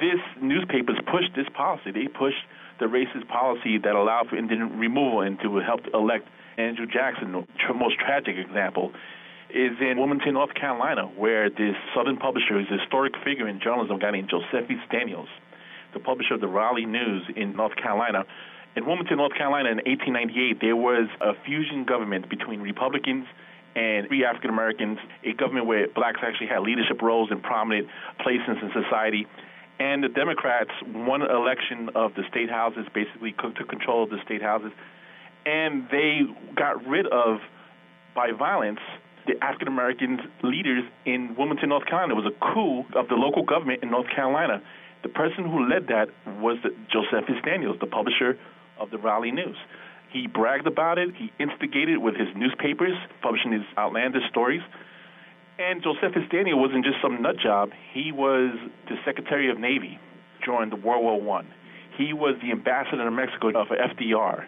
This 0.00 0.20
newspapers 0.42 0.98
pushed 1.06 1.34
this 1.34 1.46
policy. 1.54 1.90
They 1.90 2.06
pushed 2.06 2.44
the 2.78 2.86
racist 2.86 3.28
policy 3.28 3.78
that 3.78 3.94
allowed 3.94 4.28
for 4.28 4.36
Indian 4.36 4.78
removal 4.78 5.20
and 5.20 5.38
to 5.40 5.56
help 5.58 5.80
elect 5.92 6.28
Andrew 6.56 6.86
Jackson. 6.86 7.32
The 7.32 7.74
most 7.74 7.98
tragic 7.98 8.36
example 8.36 8.92
is 9.50 9.72
in 9.80 9.96
Wilmington, 9.96 10.34
North 10.34 10.54
Carolina, 10.54 11.06
where 11.16 11.48
this 11.48 11.74
Southern 11.94 12.18
publisher 12.18 12.60
is 12.60 12.66
a 12.70 12.78
historic 12.78 13.14
figure 13.24 13.48
in 13.48 13.60
journalism, 13.60 13.96
a 13.96 13.98
guy 13.98 14.10
named 14.10 14.28
Josephus 14.28 14.82
Daniels, 14.90 15.28
the 15.94 16.00
publisher 16.00 16.34
of 16.34 16.40
the 16.40 16.48
Raleigh 16.48 16.86
News 16.86 17.22
in 17.34 17.56
North 17.56 17.76
Carolina. 17.76 18.24
In 18.76 18.84
Wilmington, 18.84 19.16
North 19.16 19.34
Carolina, 19.34 19.70
in 19.70 19.78
1898, 19.78 20.60
there 20.60 20.76
was 20.76 21.08
a 21.20 21.32
fusion 21.44 21.84
government 21.84 22.28
between 22.28 22.60
Republicans 22.60 23.26
and 23.74 24.08
free 24.08 24.24
African 24.24 24.50
Americans, 24.50 24.98
a 25.24 25.32
government 25.32 25.66
where 25.66 25.88
blacks 25.88 26.20
actually 26.22 26.48
had 26.48 26.60
leadership 26.60 27.00
roles 27.00 27.30
in 27.30 27.40
prominent 27.40 27.88
places 28.20 28.56
in 28.60 28.70
society. 28.74 29.26
And 29.80 30.02
the 30.02 30.08
Democrats 30.08 30.70
won 30.92 31.22
election 31.22 31.90
of 31.94 32.14
the 32.14 32.22
state 32.28 32.50
houses, 32.50 32.86
basically 32.92 33.32
took 33.32 33.68
control 33.68 34.02
of 34.04 34.10
the 34.10 34.18
state 34.24 34.42
houses, 34.42 34.72
and 35.46 35.88
they 35.90 36.22
got 36.56 36.84
rid 36.86 37.06
of, 37.06 37.38
by 38.14 38.32
violence, 38.32 38.80
the 39.26 39.34
African 39.42 39.68
American 39.68 40.18
leaders 40.42 40.84
in 41.04 41.36
Wilmington, 41.36 41.68
North 41.68 41.86
Carolina. 41.86 42.14
It 42.14 42.24
was 42.24 42.32
a 42.32 42.52
coup 42.52 42.80
of 42.98 43.08
the 43.08 43.14
local 43.14 43.44
government 43.44 43.82
in 43.82 43.90
North 43.90 44.08
Carolina. 44.14 44.62
The 45.02 45.10
person 45.10 45.44
who 45.44 45.68
led 45.68 45.86
that 45.88 46.08
was 46.40 46.58
Josephus 46.90 47.36
Daniels, 47.44 47.76
the 47.80 47.86
publisher 47.86 48.36
of 48.80 48.90
the 48.90 48.98
Raleigh 48.98 49.30
News. 49.30 49.56
He 50.10 50.26
bragged 50.26 50.66
about 50.66 50.98
it. 50.98 51.14
He 51.14 51.30
instigated 51.38 51.98
with 51.98 52.16
his 52.16 52.28
newspapers, 52.34 52.96
publishing 53.22 53.52
these 53.52 53.68
outlandish 53.76 54.22
stories. 54.30 54.62
And 55.58 55.82
Josephus 55.82 56.22
Daniel 56.30 56.60
wasn't 56.60 56.84
just 56.84 57.02
some 57.02 57.20
nut 57.20 57.36
job. 57.36 57.70
He 57.92 58.12
was 58.12 58.54
the 58.88 58.94
Secretary 59.04 59.50
of 59.50 59.58
Navy 59.58 59.98
during 60.44 60.70
the 60.70 60.76
World 60.76 61.02
War 61.02 61.20
One. 61.20 61.48
He 61.96 62.12
was 62.12 62.36
the 62.40 62.52
ambassador 62.52 63.02
to 63.02 63.10
Mexico 63.10 63.48
of 63.48 63.66
FDR. 63.66 64.46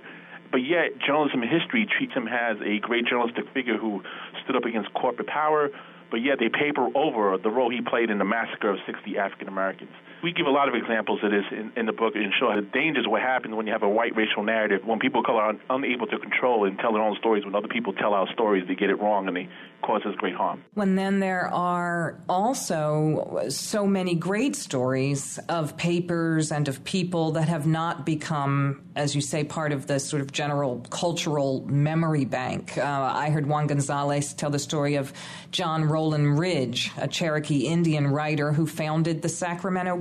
But 0.52 0.58
yet, 0.58 0.98
journalism 1.04 1.42
history 1.42 1.84
treats 1.98 2.14
him 2.14 2.28
as 2.28 2.58
a 2.64 2.78
great 2.78 3.06
journalistic 3.06 3.46
figure 3.52 3.76
who 3.76 4.02
stood 4.44 4.54
up 4.54 4.64
against 4.64 4.94
corporate 4.94 5.26
power, 5.26 5.70
but 6.12 6.18
yet 6.18 6.38
they 6.38 6.48
paper 6.48 6.86
over 6.94 7.36
the 7.38 7.50
role 7.50 7.70
he 7.70 7.80
played 7.80 8.10
in 8.10 8.18
the 8.18 8.24
massacre 8.24 8.70
of 8.70 8.78
60 8.86 9.18
African 9.18 9.48
Americans. 9.48 9.90
We 10.22 10.32
give 10.32 10.46
a 10.46 10.50
lot 10.50 10.68
of 10.68 10.74
examples 10.74 11.20
of 11.22 11.30
this 11.30 11.44
in, 11.50 11.72
in 11.76 11.86
the 11.86 11.92
book 11.92 12.14
and 12.14 12.32
show 12.38 12.54
the 12.54 12.62
dangers 12.62 13.06
what 13.08 13.22
happens 13.22 13.54
when 13.54 13.66
you 13.66 13.72
have 13.72 13.82
a 13.82 13.88
white 13.88 14.14
racial 14.16 14.42
narrative, 14.42 14.84
when 14.84 14.98
people 14.98 15.20
of 15.20 15.26
color 15.26 15.42
are 15.42 15.54
unable 15.70 16.06
to 16.08 16.18
control 16.18 16.66
and 16.66 16.78
tell 16.78 16.92
their 16.92 17.02
own 17.02 17.16
stories, 17.18 17.44
when 17.44 17.54
other 17.54 17.68
people 17.68 17.92
tell 17.94 18.12
our 18.12 18.30
stories, 18.32 18.64
they 18.68 18.74
get 18.74 18.90
it 18.90 19.00
wrong 19.00 19.28
and 19.28 19.36
they 19.36 19.48
cause 19.82 20.02
us 20.04 20.14
great 20.16 20.34
harm. 20.34 20.62
When 20.74 20.94
then 20.94 21.20
there 21.20 21.48
are 21.48 22.20
also 22.28 23.46
so 23.48 23.86
many 23.86 24.14
great 24.14 24.56
stories 24.56 25.38
of 25.48 25.76
papers 25.76 26.52
and 26.52 26.68
of 26.68 26.84
people 26.84 27.32
that 27.32 27.48
have 27.48 27.66
not 27.66 28.04
become, 28.04 28.82
as 28.96 29.14
you 29.14 29.20
say, 29.20 29.44
part 29.44 29.72
of 29.72 29.86
the 29.86 29.98
sort 29.98 30.20
of 30.20 30.32
general 30.32 30.84
cultural 30.90 31.64
memory 31.66 32.26
bank. 32.26 32.76
Uh, 32.76 32.82
I 32.82 33.30
heard 33.30 33.46
Juan 33.46 33.66
Gonzalez 33.66 34.34
tell 34.34 34.50
the 34.50 34.58
story 34.58 34.96
of 34.96 35.12
John 35.50 35.84
Rollin 35.84 36.38
Ridge, 36.38 36.90
a 36.98 37.08
Cherokee 37.08 37.66
Indian 37.66 38.06
writer 38.06 38.52
who 38.52 38.66
founded 38.66 39.22
the 39.22 39.28
Sacramento 39.28 39.96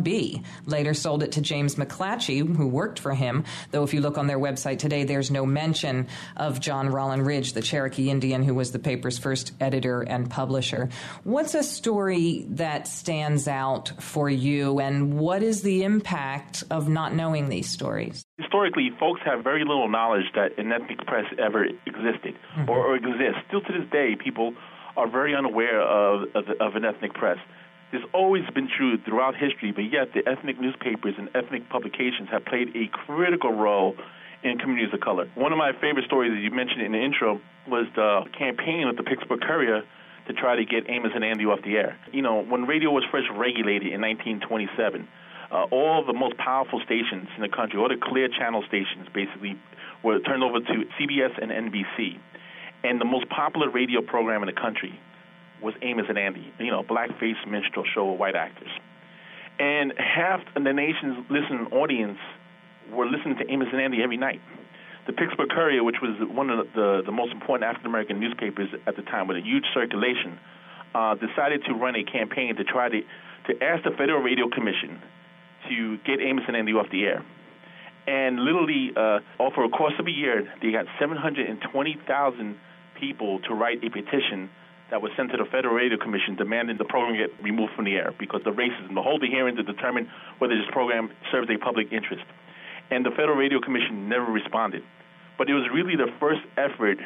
Later 0.65 0.93
sold 0.93 1.23
it 1.23 1.31
to 1.33 1.41
James 1.41 1.75
McClatchy, 1.75 2.55
who 2.55 2.67
worked 2.67 2.99
for 2.99 3.13
him, 3.13 3.43
though 3.71 3.83
if 3.83 3.93
you 3.93 4.01
look 4.01 4.17
on 4.17 4.27
their 4.27 4.39
website 4.39 4.79
today, 4.79 5.03
there's 5.03 5.31
no 5.31 5.45
mention 5.45 6.07
of 6.35 6.59
John 6.59 6.89
Rollin 6.89 7.25
Ridge, 7.25 7.53
the 7.53 7.61
Cherokee 7.61 8.09
Indian 8.09 8.43
who 8.43 8.53
was 8.53 8.71
the 8.71 8.79
paper's 8.79 9.17
first 9.17 9.53
editor 9.59 10.01
and 10.01 10.29
publisher. 10.29 10.89
What's 11.23 11.55
a 11.55 11.63
story 11.63 12.45
that 12.49 12.87
stands 12.87 13.47
out 13.47 13.91
for 13.99 14.29
you, 14.29 14.79
and 14.79 15.17
what 15.19 15.43
is 15.43 15.61
the 15.61 15.83
impact 15.83 16.63
of 16.69 16.89
not 16.89 17.13
knowing 17.13 17.49
these 17.49 17.69
stories? 17.69 18.25
Historically, 18.37 18.89
folks 18.99 19.21
have 19.25 19.43
very 19.43 19.63
little 19.63 19.89
knowledge 19.89 20.25
that 20.35 20.57
an 20.57 20.71
ethnic 20.71 20.99
press 21.05 21.25
ever 21.37 21.65
existed 21.65 22.35
mm-hmm. 22.57 22.69
or, 22.69 22.79
or 22.79 22.95
exists. 22.95 23.41
Still 23.47 23.61
to 23.61 23.73
this 23.73 23.89
day, 23.91 24.15
people 24.21 24.53
are 24.97 25.09
very 25.09 25.35
unaware 25.35 25.81
of, 25.81 26.23
of, 26.35 26.45
of 26.59 26.75
an 26.75 26.85
ethnic 26.85 27.13
press. 27.13 27.37
It's 27.91 28.05
always 28.13 28.43
been 28.53 28.69
true 28.69 28.97
throughout 28.99 29.35
history, 29.35 29.71
but 29.71 29.89
yet 29.89 30.13
the 30.13 30.21
ethnic 30.29 30.61
newspapers 30.61 31.15
and 31.17 31.29
ethnic 31.33 31.69
publications 31.69 32.29
have 32.29 32.45
played 32.45 32.69
a 32.75 32.87
critical 32.87 33.51
role 33.51 33.95
in 34.43 34.59
communities 34.59 34.93
of 34.93 34.99
color. 34.99 35.27
One 35.35 35.51
of 35.51 35.57
my 35.57 35.71
favorite 35.73 36.05
stories, 36.05 36.31
as 36.37 36.43
you 36.43 36.51
mentioned 36.51 36.81
in 36.81 36.91
the 36.91 37.01
intro, 37.01 37.41
was 37.67 37.87
the 37.95 38.25
campaign 38.37 38.87
of 38.87 38.95
the 38.95 39.03
Pittsburgh 39.03 39.41
Courier 39.41 39.81
to 40.27 40.33
try 40.33 40.55
to 40.55 40.65
get 40.65 40.85
Amos 40.87 41.11
and 41.15 41.23
Andy 41.23 41.45
off 41.45 41.61
the 41.63 41.77
air. 41.77 41.97
You 42.13 42.21
know, 42.21 42.43
when 42.43 42.65
radio 42.65 42.91
was 42.91 43.03
first 43.11 43.27
regulated 43.33 43.91
in 43.91 44.01
1927, 44.01 45.07
uh, 45.51 45.65
all 45.71 46.05
the 46.05 46.13
most 46.13 46.37
powerful 46.37 46.79
stations 46.85 47.27
in 47.35 47.41
the 47.41 47.49
country, 47.49 47.79
all 47.79 47.89
the 47.89 47.97
clear 47.97 48.29
channel 48.29 48.63
stations, 48.67 49.09
basically 49.11 49.57
were 50.03 50.19
turned 50.19 50.43
over 50.43 50.59
to 50.59 50.85
CBS 51.01 51.33
and 51.41 51.49
NBC. 51.49 52.19
And 52.83 53.01
the 53.01 53.05
most 53.05 53.27
popular 53.29 53.69
radio 53.69 54.01
program 54.01 54.43
in 54.43 54.47
the 54.47 54.53
country 54.53 54.93
was 55.61 55.73
Amos 55.81 56.05
and 56.09 56.17
Andy, 56.17 56.53
you 56.59 56.71
know, 56.71 56.83
blackface 56.83 57.45
minstrel 57.47 57.85
show 57.93 58.11
with 58.11 58.19
white 58.19 58.35
actors. 58.35 58.69
And 59.59 59.93
half 59.97 60.41
of 60.55 60.63
the 60.63 60.73
nation's 60.73 61.25
listening 61.29 61.67
audience 61.71 62.17
were 62.91 63.05
listening 63.05 63.37
to 63.37 63.51
Amos 63.51 63.67
and 63.71 63.81
Andy 63.81 64.01
every 64.01 64.17
night. 64.17 64.41
The 65.05 65.13
Pittsburgh 65.13 65.49
Courier, 65.49 65.83
which 65.83 65.97
was 66.01 66.15
one 66.29 66.49
of 66.49 66.67
the, 66.73 67.01
the 67.05 67.11
most 67.11 67.31
important 67.33 67.67
African 67.67 67.87
American 67.87 68.19
newspapers 68.19 68.69
at 68.87 68.95
the 68.95 69.01
time 69.01 69.27
with 69.27 69.37
a 69.37 69.41
huge 69.41 69.65
circulation, 69.73 70.39
uh, 70.95 71.15
decided 71.15 71.63
to 71.65 71.73
run 71.73 71.95
a 71.95 72.03
campaign 72.03 72.55
to 72.55 72.63
try 72.63 72.89
to, 72.89 73.01
to 73.01 73.63
ask 73.63 73.83
the 73.83 73.91
Federal 73.91 74.21
Radio 74.21 74.49
Commission 74.49 75.01
to 75.67 75.97
get 76.05 76.21
Amos 76.21 76.43
and 76.47 76.55
Andy 76.55 76.73
off 76.73 76.87
the 76.91 77.03
air. 77.03 77.25
And 78.07 78.39
literally, 78.39 78.91
uh, 78.95 79.19
over 79.39 79.63
a 79.65 79.69
course 79.69 79.93
of 79.99 80.07
a 80.07 80.11
year, 80.11 80.47
they 80.61 80.71
got 80.71 80.85
720,000 80.99 82.57
people 82.99 83.39
to 83.47 83.53
write 83.53 83.83
a 83.83 83.89
petition 83.89 84.49
that 84.91 85.01
was 85.01 85.11
sent 85.15 85.31
to 85.31 85.37
the 85.37 85.45
Federal 85.45 85.75
Radio 85.75 85.97
Commission 85.97 86.35
demanding 86.35 86.77
the 86.77 86.85
program 86.85 87.15
get 87.17 87.31
removed 87.43 87.73
from 87.75 87.85
the 87.85 87.95
air 87.95 88.13
because 88.19 88.41
the 88.43 88.51
racism, 88.51 88.95
the 88.95 89.01
whole 89.01 89.19
the 89.19 89.27
hearing 89.27 89.55
to 89.55 89.63
determine 89.63 90.09
whether 90.39 90.55
this 90.55 90.65
program 90.71 91.09
serves 91.31 91.49
a 91.49 91.57
public 91.57 91.91
interest. 91.91 92.23
And 92.91 93.05
the 93.05 93.11
Federal 93.11 93.37
Radio 93.37 93.59
Commission 93.59 94.09
never 94.09 94.25
responded. 94.25 94.83
But 95.37 95.49
it 95.49 95.53
was 95.53 95.69
really 95.73 95.95
the 95.95 96.11
first 96.19 96.41
effort 96.57 96.97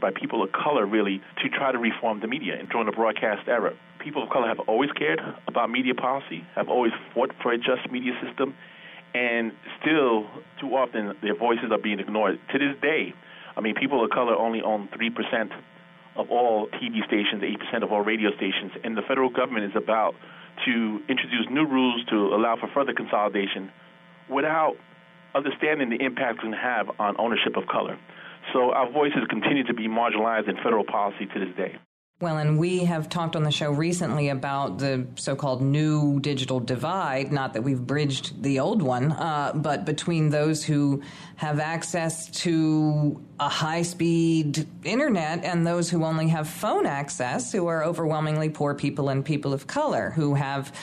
by 0.00 0.10
people 0.10 0.42
of 0.42 0.52
color, 0.52 0.86
really, 0.86 1.20
to 1.42 1.48
try 1.48 1.72
to 1.72 1.78
reform 1.78 2.20
the 2.20 2.26
media 2.26 2.58
and 2.58 2.68
during 2.68 2.86
the 2.86 2.92
broadcast 2.92 3.48
era. 3.48 3.72
People 3.98 4.22
of 4.22 4.30
color 4.30 4.48
have 4.48 4.60
always 4.60 4.90
cared 4.92 5.20
about 5.46 5.70
media 5.70 5.94
policy, 5.94 6.44
have 6.54 6.68
always 6.68 6.92
fought 7.12 7.32
for 7.42 7.52
a 7.52 7.58
just 7.58 7.90
media 7.90 8.12
system, 8.24 8.54
and 9.14 9.52
still, 9.80 10.26
too 10.60 10.74
often, 10.76 11.14
their 11.22 11.36
voices 11.36 11.70
are 11.70 11.78
being 11.78 12.00
ignored. 12.00 12.38
To 12.52 12.58
this 12.58 12.80
day, 12.80 13.12
I 13.56 13.60
mean, 13.60 13.74
people 13.74 14.04
of 14.04 14.10
color 14.10 14.34
only 14.34 14.62
own 14.62 14.88
3% 14.88 15.50
of 16.16 16.30
all 16.30 16.68
TV 16.68 17.04
stations, 17.06 17.42
8% 17.42 17.82
of 17.82 17.92
all 17.92 18.02
radio 18.02 18.30
stations, 18.36 18.72
and 18.84 18.96
the 18.96 19.02
federal 19.02 19.30
government 19.30 19.66
is 19.66 19.76
about 19.76 20.14
to 20.66 21.00
introduce 21.08 21.46
new 21.50 21.66
rules 21.66 22.04
to 22.10 22.16
allow 22.16 22.56
for 22.56 22.68
further 22.74 22.92
consolidation 22.92 23.70
without 24.28 24.74
understanding 25.34 25.90
the 25.90 26.04
impact 26.04 26.38
it 26.38 26.42
can 26.42 26.52
have 26.52 26.90
on 26.98 27.14
ownership 27.18 27.56
of 27.56 27.66
color. 27.66 27.98
So 28.52 28.72
our 28.72 28.90
voices 28.90 29.20
continue 29.28 29.64
to 29.64 29.74
be 29.74 29.88
marginalized 29.88 30.48
in 30.48 30.56
federal 30.56 30.84
policy 30.84 31.26
to 31.26 31.38
this 31.38 31.56
day. 31.56 31.76
Well, 32.20 32.36
and 32.36 32.58
we 32.58 32.84
have 32.84 33.08
talked 33.08 33.34
on 33.34 33.44
the 33.44 33.50
show 33.50 33.70
recently 33.70 34.28
about 34.28 34.76
the 34.76 35.06
so 35.14 35.34
called 35.34 35.62
new 35.62 36.20
digital 36.20 36.60
divide. 36.60 37.32
Not 37.32 37.54
that 37.54 37.62
we've 37.62 37.80
bridged 37.80 38.42
the 38.42 38.60
old 38.60 38.82
one, 38.82 39.12
uh, 39.12 39.52
but 39.54 39.86
between 39.86 40.28
those 40.28 40.62
who 40.62 41.00
have 41.36 41.58
access 41.60 42.28
to 42.42 43.18
a 43.38 43.48
high 43.48 43.80
speed 43.80 44.66
internet 44.84 45.46
and 45.46 45.66
those 45.66 45.88
who 45.88 46.04
only 46.04 46.28
have 46.28 46.46
phone 46.46 46.84
access, 46.84 47.52
who 47.52 47.68
are 47.68 47.82
overwhelmingly 47.82 48.50
poor 48.50 48.74
people 48.74 49.08
and 49.08 49.24
people 49.24 49.54
of 49.54 49.66
color, 49.66 50.10
who 50.10 50.34
have 50.34 50.74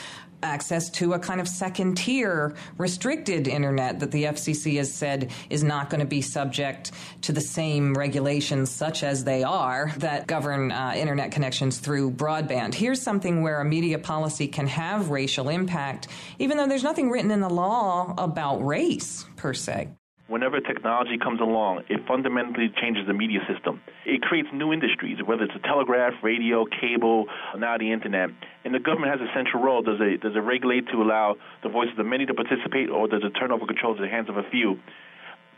access 0.43 0.89
to 0.89 1.13
a 1.13 1.19
kind 1.19 1.41
of 1.41 1.47
second 1.47 1.95
tier 1.95 2.55
restricted 2.77 3.47
internet 3.47 3.99
that 3.99 4.11
the 4.11 4.25
FCC 4.25 4.77
has 4.77 4.93
said 4.93 5.31
is 5.49 5.63
not 5.63 5.89
going 5.89 5.99
to 5.99 6.05
be 6.05 6.21
subject 6.21 6.91
to 7.21 7.31
the 7.31 7.41
same 7.41 7.93
regulations 7.93 8.69
such 8.69 9.03
as 9.03 9.23
they 9.23 9.43
are 9.43 9.91
that 9.97 10.27
govern 10.27 10.71
uh, 10.71 10.93
internet 10.95 11.31
connections 11.31 11.79
through 11.79 12.11
broadband. 12.11 12.73
Here's 12.73 13.01
something 13.01 13.41
where 13.41 13.59
a 13.61 13.65
media 13.65 13.99
policy 13.99 14.47
can 14.47 14.67
have 14.67 15.09
racial 15.09 15.49
impact, 15.49 16.07
even 16.39 16.57
though 16.57 16.67
there's 16.67 16.83
nothing 16.83 17.09
written 17.09 17.31
in 17.31 17.41
the 17.41 17.49
law 17.49 18.13
about 18.17 18.65
race 18.65 19.25
per 19.35 19.53
se 19.53 19.96
whenever 20.27 20.59
technology 20.59 21.17
comes 21.17 21.39
along, 21.39 21.83
it 21.89 22.05
fundamentally 22.07 22.69
changes 22.81 23.07
the 23.07 23.13
media 23.13 23.39
system. 23.51 23.81
It 24.05 24.21
creates 24.21 24.49
new 24.53 24.73
industries, 24.73 25.17
whether 25.25 25.43
it's 25.43 25.55
a 25.55 25.65
telegraph, 25.67 26.13
radio, 26.21 26.65
cable, 26.65 27.25
now 27.57 27.77
the 27.77 27.91
internet. 27.91 28.29
And 28.63 28.73
the 28.73 28.79
government 28.79 29.11
has 29.11 29.21
a 29.21 29.31
central 29.33 29.63
role. 29.63 29.81
Does 29.81 29.99
it, 29.99 30.21
does 30.21 30.35
it 30.35 30.39
regulate 30.39 30.87
to 30.91 31.01
allow 31.01 31.35
the 31.63 31.69
voices 31.69 31.97
of 31.97 32.05
many 32.05 32.25
to 32.25 32.33
participate, 32.33 32.89
or 32.89 33.07
does 33.07 33.23
it 33.23 33.31
turn 33.39 33.51
over 33.51 33.65
control 33.65 33.95
to 33.95 34.01
the 34.01 34.09
hands 34.09 34.29
of 34.29 34.37
a 34.37 34.43
few? 34.49 34.79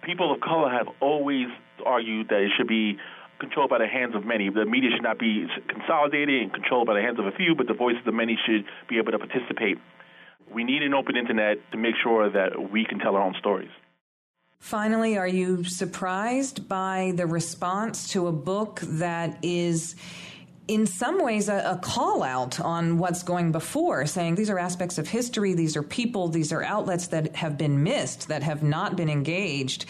People 0.03 0.33
of 0.33 0.39
color 0.39 0.69
have 0.69 0.87
always 1.01 1.47
argued 1.85 2.29
that 2.29 2.39
it 2.39 2.51
should 2.57 2.67
be 2.67 2.97
controlled 3.39 3.69
by 3.69 3.79
the 3.79 3.87
hands 3.87 4.15
of 4.15 4.25
many. 4.25 4.49
The 4.49 4.65
media 4.65 4.91
should 4.93 5.03
not 5.03 5.17
be 5.17 5.47
consolidated 5.67 6.41
and 6.41 6.53
controlled 6.53 6.87
by 6.87 6.93
the 6.93 7.01
hands 7.01 7.19
of 7.19 7.25
a 7.25 7.31
few, 7.31 7.55
but 7.55 7.67
the 7.67 7.73
voices 7.73 8.01
of 8.05 8.13
many 8.13 8.37
should 8.45 8.65
be 8.87 8.97
able 8.97 9.11
to 9.11 9.19
participate. 9.19 9.77
We 10.53 10.63
need 10.63 10.83
an 10.83 10.93
open 10.93 11.15
internet 11.15 11.57
to 11.71 11.77
make 11.77 11.95
sure 12.01 12.29
that 12.29 12.71
we 12.71 12.85
can 12.85 12.99
tell 12.99 13.15
our 13.15 13.21
own 13.21 13.35
stories. 13.39 13.69
Finally, 14.59 15.17
are 15.17 15.27
you 15.27 15.63
surprised 15.63 16.67
by 16.67 17.13
the 17.15 17.25
response 17.25 18.09
to 18.09 18.27
a 18.27 18.31
book 18.31 18.81
that 18.81 19.37
is 19.41 19.95
in 20.67 20.85
some 20.85 21.23
ways 21.23 21.49
a, 21.49 21.71
a, 21.71 21.79
call 21.81 22.21
out 22.21 22.59
on 22.59 22.99
what's 22.99 23.23
going 23.23 23.51
before, 23.51 24.05
saying 24.05 24.35
these 24.35 24.51
are 24.51 24.59
aspects 24.59 24.99
of 24.99 25.07
history, 25.07 25.55
these 25.55 25.75
are 25.75 25.81
people, 25.81 26.27
these 26.27 26.51
are 26.51 26.63
outlets 26.63 27.07
that 27.07 27.35
have 27.35 27.57
been 27.57 27.81
missed, 27.81 28.27
that 28.27 28.43
have 28.43 28.61
not 28.61 28.95
been 28.95 29.09
engaged. 29.09 29.87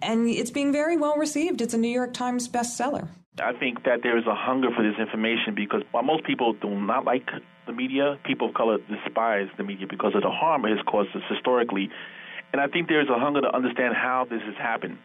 And 0.00 0.26
it's 0.26 0.50
being 0.50 0.72
very 0.72 0.96
well 0.96 1.16
received. 1.16 1.60
It's 1.60 1.74
a 1.74 1.78
New 1.78 1.88
York 1.88 2.14
Times 2.14 2.48
bestseller. 2.48 3.08
I 3.42 3.52
think 3.52 3.84
that 3.84 4.02
there 4.02 4.16
is 4.16 4.26
a 4.26 4.34
hunger 4.34 4.68
for 4.74 4.82
this 4.82 4.98
information 4.98 5.54
because 5.54 5.82
while 5.90 6.02
most 6.02 6.24
people 6.24 6.54
do 6.54 6.70
not 6.70 7.04
like 7.04 7.28
the 7.66 7.72
media, 7.72 8.18
people 8.24 8.48
of 8.48 8.54
color 8.54 8.78
despise 8.88 9.48
the 9.58 9.64
media 9.64 9.86
because 9.88 10.14
of 10.14 10.22
the 10.22 10.30
harm 10.30 10.64
it 10.64 10.70
has 10.70 10.84
caused 10.86 11.14
us 11.14 11.22
historically 11.28 11.90
and 12.52 12.60
I 12.60 12.66
think 12.68 12.88
there's 12.88 13.08
a 13.08 13.18
hunger 13.18 13.40
to 13.40 13.54
understand 13.54 13.94
how 13.94 14.26
this 14.28 14.42
has 14.44 14.54
happened. 14.56 14.98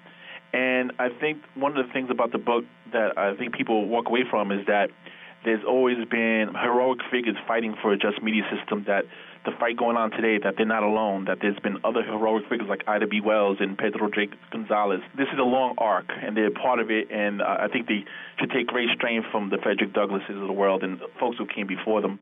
And 0.53 0.93
I 0.99 1.09
think 1.09 1.39
one 1.55 1.77
of 1.77 1.85
the 1.85 1.91
things 1.91 2.09
about 2.09 2.31
the 2.31 2.37
book 2.37 2.63
that 2.93 3.17
I 3.17 3.35
think 3.35 3.53
people 3.53 3.87
walk 3.87 4.07
away 4.07 4.23
from 4.29 4.51
is 4.51 4.65
that 4.67 4.89
there's 5.45 5.63
always 5.67 5.97
been 6.09 6.49
heroic 6.59 6.99
figures 7.11 7.35
fighting 7.47 7.75
for 7.81 7.93
a 7.93 7.97
just 7.97 8.21
media 8.21 8.43
system 8.51 8.83
that 8.87 9.05
the 9.45 9.51
fight 9.59 9.77
going 9.77 9.95
on 9.95 10.11
today 10.11 10.39
that 10.43 10.55
they're 10.57 10.65
not 10.65 10.83
alone 10.83 11.25
that 11.25 11.37
there's 11.41 11.59
been 11.59 11.77
other 11.83 12.03
heroic 12.03 12.43
figures 12.49 12.67
like 12.67 12.83
ida 12.87 13.07
b. 13.07 13.21
Wells 13.21 13.57
and 13.59 13.77
pedro 13.77 14.09
j 14.09 14.27
gonzalez. 14.51 14.99
This 15.15 15.27
is 15.31 15.39
a 15.39 15.43
long 15.43 15.75
arc 15.77 16.05
and 16.09 16.35
they're 16.35 16.51
part 16.51 16.79
of 16.79 16.89
it 16.91 17.09
and 17.11 17.41
uh, 17.41 17.57
i 17.59 17.67
think 17.67 17.87
they 17.87 18.03
should 18.39 18.51
take 18.51 18.67
great 18.67 18.89
strength 18.95 19.27
from 19.31 19.49
the 19.49 19.57
frederick 19.57 19.93
douglasses 19.93 20.41
of 20.41 20.47
the 20.47 20.53
world 20.53 20.83
and 20.83 20.99
folks 21.19 21.37
who 21.37 21.45
came 21.45 21.67
before 21.67 22.01
them 22.01 22.19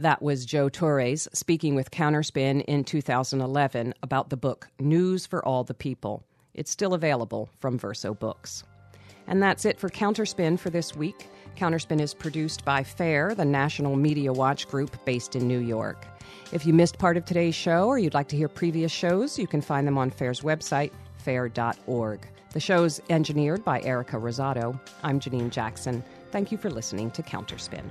That 0.00 0.22
was 0.22 0.46
Joe 0.46 0.68
Torres 0.68 1.26
speaking 1.32 1.74
with 1.74 1.90
Counterspin 1.90 2.62
in 2.66 2.84
2011 2.84 3.94
about 4.04 4.30
the 4.30 4.36
book 4.36 4.68
News 4.78 5.26
for 5.26 5.44
All 5.44 5.64
the 5.64 5.74
People. 5.74 6.22
It's 6.54 6.70
still 6.70 6.94
available 6.94 7.48
from 7.58 7.76
Verso 7.76 8.14
Books. 8.14 8.62
And 9.26 9.42
that's 9.42 9.64
it 9.64 9.80
for 9.80 9.88
Counterspin 9.88 10.56
for 10.56 10.70
this 10.70 10.94
week. 10.94 11.26
Counterspin 11.56 12.00
is 12.00 12.14
produced 12.14 12.64
by 12.64 12.84
FAIR, 12.84 13.34
the 13.34 13.44
National 13.44 13.96
Media 13.96 14.32
Watch 14.32 14.68
Group 14.68 15.04
based 15.04 15.34
in 15.34 15.48
New 15.48 15.58
York. 15.58 16.06
If 16.52 16.64
you 16.64 16.72
missed 16.72 16.98
part 16.98 17.16
of 17.16 17.24
today's 17.24 17.56
show 17.56 17.88
or 17.88 17.98
you'd 17.98 18.14
like 18.14 18.28
to 18.28 18.36
hear 18.36 18.48
previous 18.48 18.92
shows, 18.92 19.36
you 19.36 19.48
can 19.48 19.60
find 19.60 19.84
them 19.84 19.98
on 19.98 20.10
FAIR's 20.10 20.42
website, 20.42 20.92
fair.org. 21.16 22.20
The 22.52 22.60
show's 22.60 23.00
engineered 23.10 23.64
by 23.64 23.82
Erica 23.82 24.16
Rosado. 24.16 24.78
I'm 25.02 25.18
Janine 25.18 25.50
Jackson. 25.50 26.04
Thank 26.30 26.52
you 26.52 26.56
for 26.56 26.70
listening 26.70 27.10
to 27.10 27.22
Counterspin. 27.24 27.84